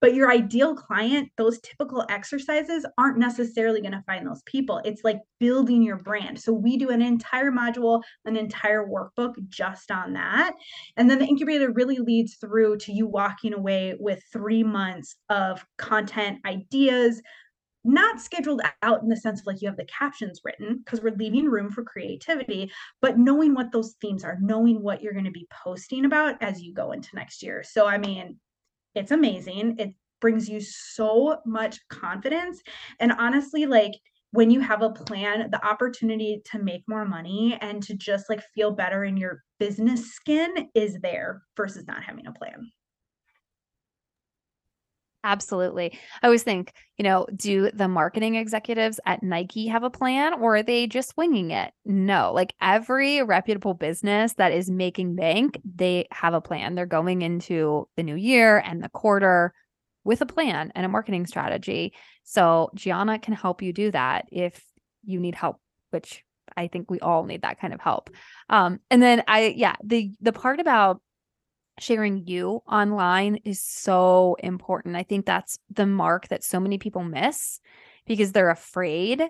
but 0.01 0.15
your 0.15 0.31
ideal 0.31 0.75
client, 0.75 1.29
those 1.37 1.59
typical 1.61 2.03
exercises 2.09 2.85
aren't 2.97 3.19
necessarily 3.19 3.81
going 3.81 3.91
to 3.93 4.03
find 4.07 4.27
those 4.27 4.41
people. 4.47 4.81
It's 4.83 5.03
like 5.03 5.19
building 5.39 5.83
your 5.83 5.97
brand. 5.97 6.41
So 6.41 6.51
we 6.51 6.75
do 6.75 6.89
an 6.89 7.01
entire 7.01 7.51
module, 7.51 8.01
an 8.25 8.35
entire 8.35 8.87
workbook 8.87 9.35
just 9.47 9.91
on 9.91 10.13
that. 10.13 10.53
And 10.97 11.09
then 11.09 11.19
the 11.19 11.25
incubator 11.25 11.71
really 11.71 11.97
leads 11.97 12.35
through 12.35 12.77
to 12.79 12.91
you 12.91 13.07
walking 13.07 13.53
away 13.53 13.95
with 13.99 14.23
three 14.33 14.63
months 14.63 15.15
of 15.29 15.63
content 15.77 16.39
ideas, 16.45 17.21
not 17.83 18.19
scheduled 18.19 18.61
out 18.81 19.03
in 19.03 19.09
the 19.09 19.17
sense 19.17 19.41
of 19.41 19.47
like 19.47 19.61
you 19.61 19.67
have 19.67 19.77
the 19.77 19.85
captions 19.85 20.41
written 20.43 20.81
because 20.83 21.01
we're 21.01 21.15
leaving 21.15 21.45
room 21.45 21.69
for 21.69 21.83
creativity, 21.83 22.71
but 23.01 23.19
knowing 23.19 23.53
what 23.53 23.71
those 23.71 23.95
themes 24.01 24.23
are, 24.23 24.37
knowing 24.41 24.81
what 24.81 25.01
you're 25.01 25.13
going 25.13 25.25
to 25.25 25.31
be 25.31 25.47
posting 25.63 26.05
about 26.05 26.41
as 26.41 26.61
you 26.61 26.73
go 26.73 26.91
into 26.91 27.09
next 27.13 27.43
year. 27.43 27.63
So, 27.63 27.87
I 27.87 27.97
mean, 27.97 28.39
it's 28.95 29.11
amazing. 29.11 29.75
It 29.79 29.93
brings 30.19 30.47
you 30.47 30.61
so 30.61 31.37
much 31.45 31.79
confidence. 31.89 32.61
And 32.99 33.11
honestly, 33.13 33.65
like 33.65 33.93
when 34.31 34.49
you 34.49 34.61
have 34.61 34.81
a 34.81 34.91
plan, 34.91 35.49
the 35.51 35.65
opportunity 35.65 36.41
to 36.51 36.59
make 36.59 36.83
more 36.87 37.05
money 37.05 37.57
and 37.59 37.83
to 37.83 37.95
just 37.95 38.29
like 38.29 38.41
feel 38.55 38.71
better 38.71 39.03
in 39.03 39.17
your 39.17 39.43
business 39.59 40.13
skin 40.13 40.69
is 40.73 40.97
there 41.01 41.41
versus 41.57 41.85
not 41.87 42.03
having 42.03 42.27
a 42.27 42.31
plan. 42.31 42.71
Absolutely. 45.23 45.97
I 46.21 46.25
always 46.25 46.41
think, 46.41 46.73
you 46.97 47.03
know, 47.03 47.27
do 47.35 47.69
the 47.71 47.87
marketing 47.87 48.35
executives 48.35 48.99
at 49.05 49.21
Nike 49.21 49.67
have 49.67 49.83
a 49.83 49.89
plan 49.89 50.33
or 50.41 50.55
are 50.55 50.63
they 50.63 50.87
just 50.87 51.15
winging 51.15 51.51
it? 51.51 51.73
No, 51.85 52.31
like 52.33 52.53
every 52.59 53.21
reputable 53.21 53.75
business 53.75 54.33
that 54.33 54.51
is 54.51 54.69
making 54.71 55.15
bank, 55.15 55.59
they 55.63 56.07
have 56.11 56.33
a 56.33 56.41
plan. 56.41 56.73
They're 56.73 56.87
going 56.87 57.21
into 57.21 57.87
the 57.97 58.03
new 58.03 58.15
year 58.15 58.57
and 58.57 58.83
the 58.83 58.89
quarter 58.89 59.53
with 60.03 60.21
a 60.21 60.25
plan 60.25 60.71
and 60.73 60.85
a 60.85 60.89
marketing 60.89 61.27
strategy. 61.27 61.93
So 62.23 62.71
Giana 62.75 63.21
can 63.21 63.35
help 63.35 63.61
you 63.61 63.73
do 63.73 63.91
that 63.91 64.25
if 64.31 64.59
you 65.03 65.19
need 65.19 65.35
help, 65.35 65.57
which 65.91 66.23
I 66.57 66.67
think 66.67 66.89
we 66.89 66.99
all 66.99 67.23
need 67.25 67.43
that 67.43 67.59
kind 67.59 67.73
of 67.73 67.79
help. 67.79 68.09
Um, 68.49 68.79
and 68.89 69.01
then 69.01 69.23
I, 69.27 69.53
yeah, 69.55 69.75
the 69.83 70.11
the 70.19 70.33
part 70.33 70.59
about 70.59 70.99
sharing 71.81 72.27
you 72.27 72.61
online 72.67 73.37
is 73.43 73.61
so 73.61 74.37
important. 74.39 74.95
I 74.95 75.03
think 75.03 75.25
that's 75.25 75.57
the 75.69 75.85
mark 75.85 76.27
that 76.27 76.43
so 76.43 76.59
many 76.59 76.77
people 76.77 77.03
miss 77.03 77.59
because 78.05 78.31
they're 78.31 78.49
afraid. 78.49 79.23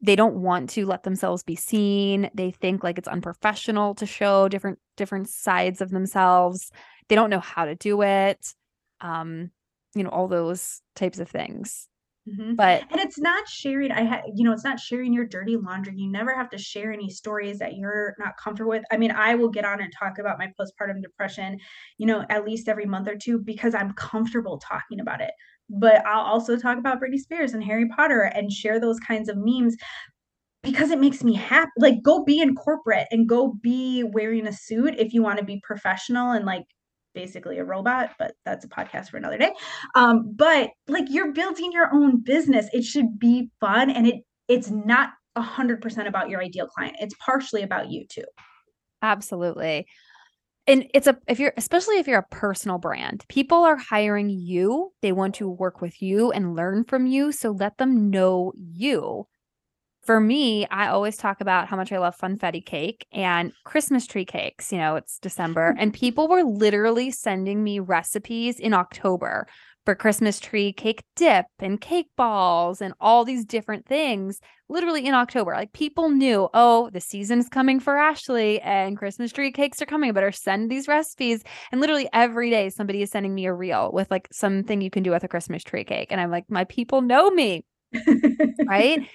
They 0.00 0.16
don't 0.16 0.36
want 0.36 0.70
to 0.70 0.86
let 0.86 1.02
themselves 1.02 1.42
be 1.42 1.56
seen. 1.56 2.30
They 2.34 2.50
think 2.50 2.84
like 2.84 2.98
it's 2.98 3.08
unprofessional 3.08 3.94
to 3.96 4.06
show 4.06 4.48
different 4.48 4.78
different 4.96 5.28
sides 5.28 5.80
of 5.80 5.90
themselves. 5.90 6.70
They 7.08 7.14
don't 7.14 7.30
know 7.30 7.40
how 7.40 7.64
to 7.64 7.74
do 7.74 8.02
it. 8.02 8.54
Um, 9.00 9.50
you 9.94 10.04
know, 10.04 10.10
all 10.10 10.28
those 10.28 10.82
types 10.94 11.18
of 11.18 11.28
things. 11.28 11.88
Mm-hmm. 12.28 12.56
But 12.56 12.82
and 12.90 13.00
it's 13.00 13.18
not 13.18 13.48
sharing. 13.48 13.92
I 13.92 14.02
had, 14.02 14.22
you 14.34 14.44
know, 14.44 14.52
it's 14.52 14.64
not 14.64 14.80
sharing 14.80 15.12
your 15.12 15.26
dirty 15.26 15.56
laundry. 15.56 15.94
You 15.96 16.10
never 16.10 16.34
have 16.34 16.50
to 16.50 16.58
share 16.58 16.92
any 16.92 17.08
stories 17.08 17.58
that 17.60 17.76
you're 17.76 18.16
not 18.18 18.36
comfortable 18.36 18.70
with. 18.70 18.84
I 18.90 18.96
mean, 18.96 19.12
I 19.12 19.36
will 19.36 19.48
get 19.48 19.64
on 19.64 19.80
and 19.80 19.92
talk 19.96 20.18
about 20.18 20.38
my 20.38 20.52
postpartum 20.58 21.02
depression, 21.02 21.58
you 21.98 22.06
know, 22.06 22.24
at 22.28 22.44
least 22.44 22.68
every 22.68 22.86
month 22.86 23.06
or 23.06 23.16
two 23.16 23.38
because 23.38 23.74
I'm 23.74 23.92
comfortable 23.92 24.58
talking 24.58 24.98
about 24.98 25.20
it. 25.20 25.30
But 25.70 26.04
I'll 26.06 26.24
also 26.24 26.56
talk 26.56 26.78
about 26.78 27.00
Britney 27.00 27.18
Spears 27.18 27.52
and 27.52 27.62
Harry 27.62 27.88
Potter 27.88 28.22
and 28.22 28.50
share 28.50 28.80
those 28.80 28.98
kinds 28.98 29.28
of 29.28 29.36
memes 29.38 29.76
because 30.62 30.90
it 30.90 30.98
makes 30.98 31.22
me 31.22 31.34
happy. 31.34 31.70
Like, 31.78 32.02
go 32.02 32.24
be 32.24 32.40
in 32.40 32.56
corporate 32.56 33.06
and 33.12 33.28
go 33.28 33.54
be 33.62 34.02
wearing 34.02 34.48
a 34.48 34.52
suit 34.52 34.94
if 34.98 35.12
you 35.12 35.22
want 35.22 35.38
to 35.38 35.44
be 35.44 35.60
professional 35.64 36.32
and 36.32 36.44
like 36.44 36.64
basically 37.16 37.58
a 37.58 37.64
robot, 37.64 38.10
but 38.18 38.34
that's 38.44 38.64
a 38.64 38.68
podcast 38.68 39.08
for 39.08 39.16
another 39.16 39.38
day. 39.38 39.52
Um, 39.96 40.30
but 40.36 40.70
like 40.86 41.06
you're 41.08 41.32
building 41.32 41.72
your 41.72 41.92
own 41.92 42.20
business, 42.22 42.68
it 42.72 42.84
should 42.84 43.18
be 43.18 43.50
fun 43.58 43.90
and 43.90 44.06
it 44.06 44.22
it's 44.46 44.70
not 44.70 45.10
a 45.34 45.42
hundred 45.42 45.80
percent 45.80 46.06
about 46.06 46.28
your 46.28 46.40
ideal 46.40 46.68
client. 46.68 46.96
It's 47.00 47.14
partially 47.18 47.62
about 47.62 47.90
you 47.90 48.06
too. 48.06 48.24
Absolutely. 49.02 49.86
And 50.68 50.88
it's 50.94 51.06
a 51.06 51.16
if 51.26 51.40
you're 51.40 51.54
especially 51.56 51.98
if 51.98 52.06
you're 52.06 52.18
a 52.18 52.34
personal 52.34 52.78
brand, 52.78 53.24
people 53.28 53.64
are 53.64 53.76
hiring 53.76 54.28
you. 54.28 54.92
They 55.00 55.12
want 55.12 55.36
to 55.36 55.48
work 55.48 55.80
with 55.80 56.02
you 56.02 56.30
and 56.32 56.54
learn 56.54 56.84
from 56.84 57.06
you. 57.06 57.32
So 57.32 57.52
let 57.52 57.78
them 57.78 58.10
know 58.10 58.52
you 58.56 59.26
for 60.06 60.20
me, 60.20 60.66
I 60.68 60.88
always 60.88 61.16
talk 61.16 61.40
about 61.40 61.66
how 61.66 61.76
much 61.76 61.92
I 61.92 61.98
love 61.98 62.16
funfetti 62.16 62.64
cake 62.64 63.06
and 63.12 63.52
Christmas 63.64 64.06
tree 64.06 64.24
cakes. 64.24 64.72
You 64.72 64.78
know, 64.78 64.96
it's 64.96 65.18
December, 65.18 65.72
mm-hmm. 65.72 65.80
and 65.80 65.92
people 65.92 66.28
were 66.28 66.44
literally 66.44 67.10
sending 67.10 67.62
me 67.62 67.80
recipes 67.80 68.60
in 68.60 68.72
October 68.72 69.48
for 69.84 69.94
Christmas 69.94 70.40
tree 70.40 70.72
cake 70.72 71.04
dip 71.14 71.46
and 71.58 71.80
cake 71.80 72.08
balls 72.16 72.80
and 72.80 72.94
all 73.00 73.24
these 73.24 73.44
different 73.44 73.86
things, 73.86 74.40
literally 74.68 75.06
in 75.06 75.14
October. 75.14 75.52
Like 75.52 75.72
people 75.72 76.08
knew, 76.08 76.48
oh, 76.54 76.90
the 76.90 77.00
season's 77.00 77.48
coming 77.48 77.80
for 77.80 77.96
Ashly 77.96 78.60
and 78.62 78.96
Christmas 78.96 79.32
tree 79.32 79.52
cakes 79.52 79.82
are 79.82 79.86
coming. 79.86 80.10
I 80.10 80.12
better 80.12 80.32
send 80.32 80.70
these 80.70 80.88
recipes. 80.88 81.42
And 81.70 81.80
literally 81.80 82.08
every 82.12 82.50
day, 82.50 82.70
somebody 82.70 83.02
is 83.02 83.10
sending 83.10 83.34
me 83.34 83.46
a 83.46 83.52
reel 83.52 83.90
with 83.92 84.10
like 84.10 84.28
something 84.32 84.80
you 84.80 84.90
can 84.90 85.02
do 85.02 85.12
with 85.12 85.24
a 85.24 85.28
Christmas 85.28 85.62
tree 85.62 85.84
cake. 85.84 86.08
And 86.10 86.20
I'm 86.20 86.30
like, 86.30 86.44
my 86.48 86.64
people 86.64 87.00
know 87.00 87.30
me. 87.30 87.64
right 88.66 89.06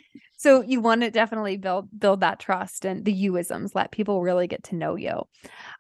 so 0.42 0.62
you 0.62 0.82
want 0.82 1.02
to 1.02 1.12
definitely 1.12 1.56
build 1.58 1.88
build 1.98 2.22
that 2.22 2.40
trust 2.40 2.84
and 2.84 3.06
the 3.06 3.14
youisms 3.14 3.76
let 3.76 3.92
people 3.92 4.24
really 4.24 4.48
get 4.48 4.64
to 4.64 4.76
know 4.76 4.96
you. 4.96 5.22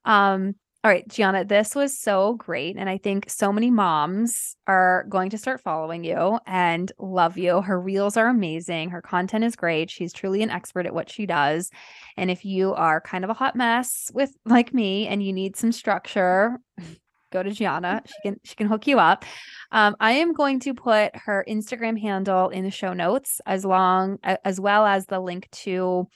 Um 0.05 0.55
all 0.83 0.89
right 0.89 1.07
giana 1.07 1.47
this 1.47 1.75
was 1.75 1.99
so 1.99 2.33
great 2.33 2.75
and 2.75 2.89
i 2.89 2.97
think 2.97 3.29
so 3.29 3.53
many 3.53 3.69
moms 3.69 4.55
are 4.65 5.05
going 5.09 5.29
to 5.29 5.37
start 5.37 5.61
following 5.61 6.03
you 6.03 6.39
and 6.47 6.91
love 6.97 7.37
you. 7.37 7.61
Her 7.61 7.79
reels 7.79 8.17
are 8.17 8.27
amazing. 8.27 8.89
Her 8.89 9.01
content 9.01 9.43
is 9.43 9.55
great. 9.55 9.91
She's 9.91 10.13
truly 10.13 10.41
an 10.41 10.49
expert 10.49 10.85
at 10.85 10.93
what 10.93 11.09
she 11.09 11.25
does. 11.25 11.69
And 12.17 12.31
if 12.31 12.45
you 12.45 12.73
are 12.73 13.01
kind 13.01 13.23
of 13.23 13.29
a 13.29 13.35
hot 13.35 13.55
mess 13.55 14.09
with 14.13 14.31
like 14.45 14.73
me 14.73 15.07
and 15.07 15.21
you 15.23 15.33
need 15.33 15.55
some 15.55 15.71
structure 15.71 16.59
go 17.31 17.41
to 17.41 17.49
Giana. 17.49 18.01
She 18.05 18.13
can 18.23 18.39
she 18.43 18.55
can 18.55 18.67
hook 18.67 18.87
you 18.87 18.99
up. 18.99 19.25
Um, 19.71 19.95
I 19.99 20.13
am 20.13 20.33
going 20.33 20.59
to 20.61 20.73
put 20.73 21.15
her 21.15 21.45
Instagram 21.47 21.99
handle 21.99 22.49
in 22.49 22.63
the 22.63 22.71
show 22.71 22.93
notes 22.93 23.41
as 23.45 23.65
long 23.65 24.19
as 24.23 24.59
well 24.59 24.85
as 24.85 25.05
the 25.05 25.19
link 25.19 25.49
to 25.51 26.07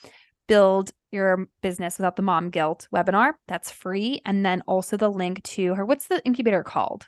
build 0.47 0.91
your 1.12 1.47
business 1.62 1.97
without 1.97 2.15
the 2.15 2.21
mom 2.21 2.49
guilt 2.49 2.88
webinar. 2.93 3.34
That's 3.47 3.71
free. 3.71 4.21
And 4.25 4.45
then 4.45 4.62
also 4.67 4.97
the 4.97 5.10
link 5.10 5.41
to 5.43 5.73
her. 5.73 5.86
What's 5.86 6.08
the 6.08 6.23
incubator 6.25 6.63
called? 6.63 7.08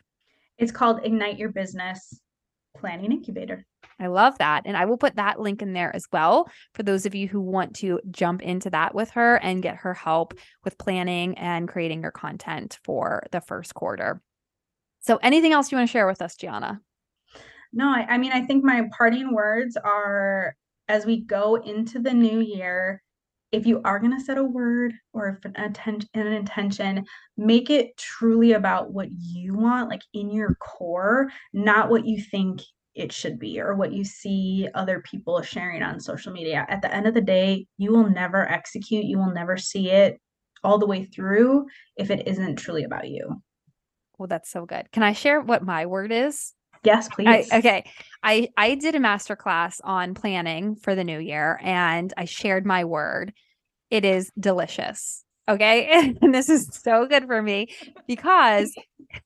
It's 0.58 0.72
called 0.72 1.02
Ignite 1.04 1.38
Your 1.38 1.50
Business 1.50 2.20
Planning 2.76 3.12
Incubator. 3.12 3.66
I 4.00 4.08
love 4.08 4.38
that. 4.38 4.64
And 4.66 4.78
I 4.78 4.86
will 4.86 4.98
put 4.98 5.16
that 5.16 5.40
link 5.40 5.62
in 5.62 5.74
there 5.74 5.96
as 5.96 6.06
well 6.12 6.50
for 6.74 6.84
those 6.84 7.06
of 7.06 7.16
you 7.16 7.28
who 7.28 7.42
want 7.42 7.76
to 7.78 8.00
jump 8.12 8.42
into 8.42 8.70
that 8.70 8.94
with 8.94 9.10
her 9.12 9.38
and 9.38 9.64
get 9.64 9.78
her 9.78 9.94
help 9.94 10.36
with 10.64 10.78
planning 10.78 11.38
and 11.38 11.68
creating 11.68 12.02
your 12.02 12.12
content 12.12 12.80
for 12.84 13.24
the 13.32 13.42
first 13.42 13.74
quarter. 13.74 14.22
So, 15.00 15.18
anything 15.18 15.54
else 15.54 15.72
you 15.72 15.78
want 15.78 15.90
to 15.90 15.92
share 15.92 16.08
with 16.08 16.22
us, 16.22 16.36
Giana? 16.36 16.80
No, 17.74 17.90
I, 17.90 18.06
I 18.10 18.18
mean, 18.18 18.32
I 18.32 18.46
think 18.46 18.64
my 18.64 18.88
parting 18.96 19.34
words 19.34 19.78
are 19.78 20.56
as 20.88 21.06
we 21.06 21.22
go 21.22 21.56
into 21.56 22.00
the 22.00 22.14
new 22.14 22.40
year, 22.40 23.02
if 23.52 23.66
you 23.66 23.82
are 23.84 24.00
going 24.00 24.18
to 24.18 24.24
set 24.24 24.38
a 24.38 24.44
word 24.44 24.94
or 25.14 25.40
an, 25.44 25.56
attention, 25.56 26.10
an 26.14 26.28
intention, 26.28 27.06
make 27.38 27.70
it 27.70 27.96
truly 27.98 28.54
about 28.54 28.92
what 28.92 29.08
you 29.12 29.54
want, 29.54 29.90
like 29.90 30.02
in 30.14 30.30
your 30.30 30.56
core, 30.56 31.30
not 31.54 31.90
what 31.90 32.06
you 32.06 32.22
think 32.22 32.62
it 32.98 33.12
should 33.12 33.40
be 33.40 33.62
or 33.62 33.76
what 33.76 33.94
you 33.94 34.04
see 34.04 34.68
other 34.74 35.02
people 35.02 35.42
sharing 35.42 35.84
on 35.84 36.00
social 36.00 36.34
media. 36.34 36.66
At 36.68 36.82
the 36.82 36.94
end 36.94 37.08
of 37.08 37.14
the 37.14 37.22
day, 37.22 37.68
you 37.78 37.92
will 37.92 38.10
never 38.10 38.50
execute, 38.50 39.06
you 39.06 39.18
will 39.18 39.32
never 39.32 39.56
see 39.56 39.92
it 39.92 40.20
all 40.64 40.80
the 40.80 40.88
way 40.88 41.06
through 41.06 41.68
if 41.96 42.10
it 42.10 42.28
isn't 42.28 42.58
truly 42.58 42.84
about 42.84 43.08
you. 43.08 43.42
Well, 44.18 44.28
that's 44.28 44.50
so 44.50 44.66
good. 44.66 44.92
Can 44.92 45.04
I 45.04 45.14
share 45.14 45.40
what 45.40 45.64
my 45.64 45.86
word 45.86 46.12
is? 46.12 46.54
Yes, 46.84 47.08
please. 47.08 47.50
I, 47.52 47.58
okay. 47.58 47.90
I 48.24 48.50
I 48.58 48.76
did 48.76 48.96
a 48.96 49.00
master 49.00 49.36
class 49.36 49.80
on 49.84 50.16
planning 50.16 50.76
for 50.76 50.96
the 50.96 51.04
new 51.04 51.20
year 51.20 51.60
and 51.64 52.12
I 52.18 52.26
shared 52.26 52.66
my 52.66 52.84
word. 52.84 53.34
It 53.92 54.06
is 54.06 54.32
delicious. 54.40 55.24
Okay? 55.48 56.16
And 56.22 56.34
this 56.34 56.50
is 56.50 56.68
so 56.72 57.06
good 57.06 57.26
for 57.26 57.42
me 57.42 57.68
because 58.08 58.74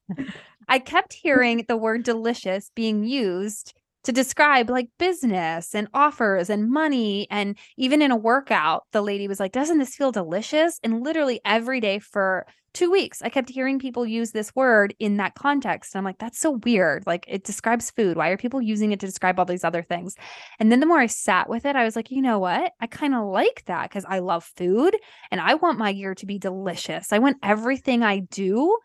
I 0.71 0.79
kept 0.79 1.11
hearing 1.11 1.65
the 1.67 1.75
word 1.75 2.03
delicious 2.03 2.71
being 2.73 3.03
used 3.03 3.73
to 4.03 4.13
describe 4.13 4.69
like 4.69 4.87
business 4.97 5.75
and 5.75 5.89
offers 5.93 6.49
and 6.49 6.71
money. 6.71 7.27
And 7.29 7.57
even 7.75 8.01
in 8.01 8.09
a 8.09 8.15
workout, 8.15 8.85
the 8.93 9.01
lady 9.01 9.27
was 9.27 9.37
like, 9.37 9.51
Doesn't 9.51 9.79
this 9.79 9.97
feel 9.97 10.13
delicious? 10.13 10.79
And 10.81 11.03
literally 11.03 11.41
every 11.43 11.81
day 11.81 11.99
for 11.99 12.45
two 12.73 12.89
weeks, 12.89 13.21
I 13.21 13.27
kept 13.27 13.49
hearing 13.49 13.79
people 13.79 14.05
use 14.05 14.31
this 14.31 14.55
word 14.55 14.95
in 14.97 15.17
that 15.17 15.35
context. 15.35 15.93
And 15.93 15.99
I'm 15.99 16.05
like, 16.05 16.19
That's 16.19 16.39
so 16.39 16.51
weird. 16.63 17.05
Like 17.05 17.25
it 17.27 17.43
describes 17.43 17.91
food. 17.91 18.15
Why 18.15 18.29
are 18.29 18.37
people 18.37 18.61
using 18.61 18.93
it 18.93 19.01
to 19.01 19.05
describe 19.05 19.39
all 19.39 19.45
these 19.45 19.65
other 19.65 19.83
things? 19.83 20.15
And 20.57 20.71
then 20.71 20.79
the 20.79 20.85
more 20.85 20.99
I 20.99 21.07
sat 21.07 21.49
with 21.49 21.65
it, 21.65 21.75
I 21.75 21.83
was 21.83 21.97
like, 21.97 22.11
You 22.11 22.21
know 22.21 22.39
what? 22.39 22.71
I 22.79 22.87
kind 22.87 23.13
of 23.13 23.27
like 23.27 23.65
that 23.65 23.89
because 23.89 24.05
I 24.07 24.19
love 24.19 24.45
food 24.55 24.95
and 25.31 25.41
I 25.41 25.55
want 25.55 25.79
my 25.79 25.89
year 25.89 26.15
to 26.15 26.25
be 26.25 26.39
delicious. 26.39 27.11
I 27.11 27.19
want 27.19 27.39
everything 27.43 28.03
I 28.03 28.19
do 28.19 28.77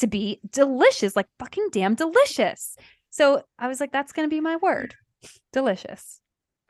to 0.00 0.06
be 0.06 0.40
delicious, 0.50 1.16
like 1.16 1.28
fucking 1.38 1.68
damn 1.72 1.94
delicious. 1.94 2.76
So 3.10 3.42
I 3.58 3.68
was 3.68 3.80
like, 3.80 3.92
that's 3.92 4.12
going 4.12 4.28
to 4.28 4.34
be 4.34 4.40
my 4.40 4.56
word. 4.56 4.94
Delicious. 5.52 6.20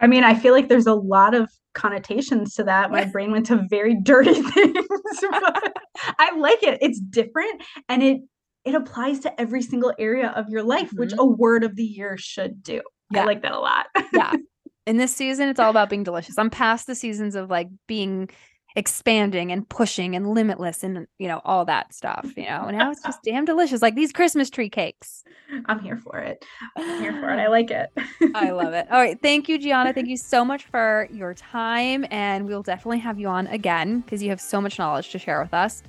I 0.00 0.06
mean, 0.06 0.24
I 0.24 0.34
feel 0.34 0.54
like 0.54 0.68
there's 0.68 0.86
a 0.86 0.94
lot 0.94 1.34
of 1.34 1.50
connotations 1.74 2.54
to 2.54 2.64
that. 2.64 2.90
My 2.90 3.04
brain 3.04 3.30
went 3.30 3.46
to 3.46 3.66
very 3.68 3.94
dirty 3.94 4.34
things, 4.42 4.86
but 5.20 5.72
I 6.18 6.36
like 6.36 6.62
it. 6.62 6.78
It's 6.80 7.00
different 7.00 7.62
and 7.88 8.02
it 8.02 8.20
it 8.64 8.74
applies 8.74 9.20
to 9.20 9.40
every 9.40 9.62
single 9.62 9.92
area 9.98 10.28
of 10.36 10.50
your 10.50 10.62
life, 10.62 10.88
mm-hmm. 10.88 10.98
which 11.00 11.14
a 11.16 11.24
word 11.24 11.64
of 11.64 11.76
the 11.76 11.84
year 11.84 12.16
should 12.18 12.62
do. 12.62 12.82
Yeah. 13.10 13.22
I 13.22 13.24
like 13.24 13.42
that 13.42 13.52
a 13.52 13.58
lot. 13.58 13.86
yeah. 14.12 14.34
In 14.86 14.96
this 14.96 15.14
season, 15.14 15.48
it's 15.48 15.60
all 15.60 15.70
about 15.70 15.88
being 15.88 16.02
delicious. 16.02 16.36
I'm 16.36 16.50
past 16.50 16.86
the 16.86 16.94
seasons 16.94 17.36
of 17.36 17.48
like 17.48 17.68
being 17.86 18.28
expanding 18.76 19.50
and 19.52 19.68
pushing 19.68 20.14
and 20.14 20.28
limitless 20.28 20.84
and 20.84 21.06
you 21.18 21.26
know 21.26 21.40
all 21.44 21.64
that 21.64 21.92
stuff 21.92 22.30
you 22.36 22.44
know 22.44 22.64
and 22.66 22.78
now 22.78 22.90
it's 22.90 23.02
just 23.02 23.20
damn 23.24 23.44
delicious 23.44 23.82
like 23.82 23.94
these 23.94 24.12
christmas 24.12 24.50
tree 24.50 24.70
cakes. 24.70 25.24
I'm 25.66 25.80
here 25.80 25.96
for 25.96 26.18
it. 26.18 26.44
I'm 26.76 27.00
here 27.00 27.12
for 27.12 27.30
it. 27.30 27.38
I 27.40 27.48
like 27.48 27.70
it. 27.70 27.90
I 28.34 28.50
love 28.50 28.72
it. 28.72 28.86
All 28.90 28.98
right. 28.98 29.18
Thank 29.22 29.48
you 29.48 29.58
giana. 29.58 29.94
Thank 29.94 30.08
you 30.08 30.16
so 30.16 30.44
much 30.44 30.64
for 30.64 31.08
your 31.12 31.34
time 31.34 32.06
and 32.10 32.46
we'll 32.46 32.62
definitely 32.62 33.00
have 33.00 33.18
you 33.18 33.28
on 33.28 33.46
again 33.48 34.00
because 34.00 34.22
you 34.22 34.30
have 34.30 34.40
so 34.40 34.60
much 34.60 34.78
knowledge 34.78 35.10
to 35.10 35.18
share 35.18 35.42
with 35.42 35.52
us. 35.52 35.82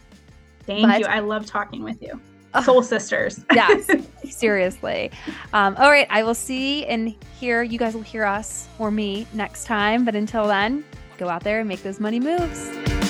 Thank 0.65 0.88
but, 0.88 1.00
you. 1.02 1.06
I 1.06 1.20
love 1.20 1.46
talking 1.46 1.84
with 1.84 2.02
you. 2.02 2.20
Soul 2.63 2.84
sisters. 2.84 3.44
Yes. 3.54 3.89
Seriously. 4.26 5.12
Um, 5.54 5.76
all 5.78 5.89
right. 5.89 6.08
I 6.10 6.24
will 6.24 6.34
see 6.34 6.86
and 6.86 7.15
hear 7.39 7.63
you 7.63 7.78
guys 7.78 7.94
will 7.94 8.02
hear 8.02 8.26
us 8.26 8.67
or 8.80 8.91
me 8.91 9.28
next 9.34 9.65
time. 9.65 10.06
But 10.06 10.15
until 10.15 10.48
then 10.48 10.84
go 11.21 11.29
out 11.29 11.43
there 11.43 11.60
and 11.60 11.69
make 11.69 11.84
those 11.84 11.99
money 11.99 12.19
moves. 12.19 13.00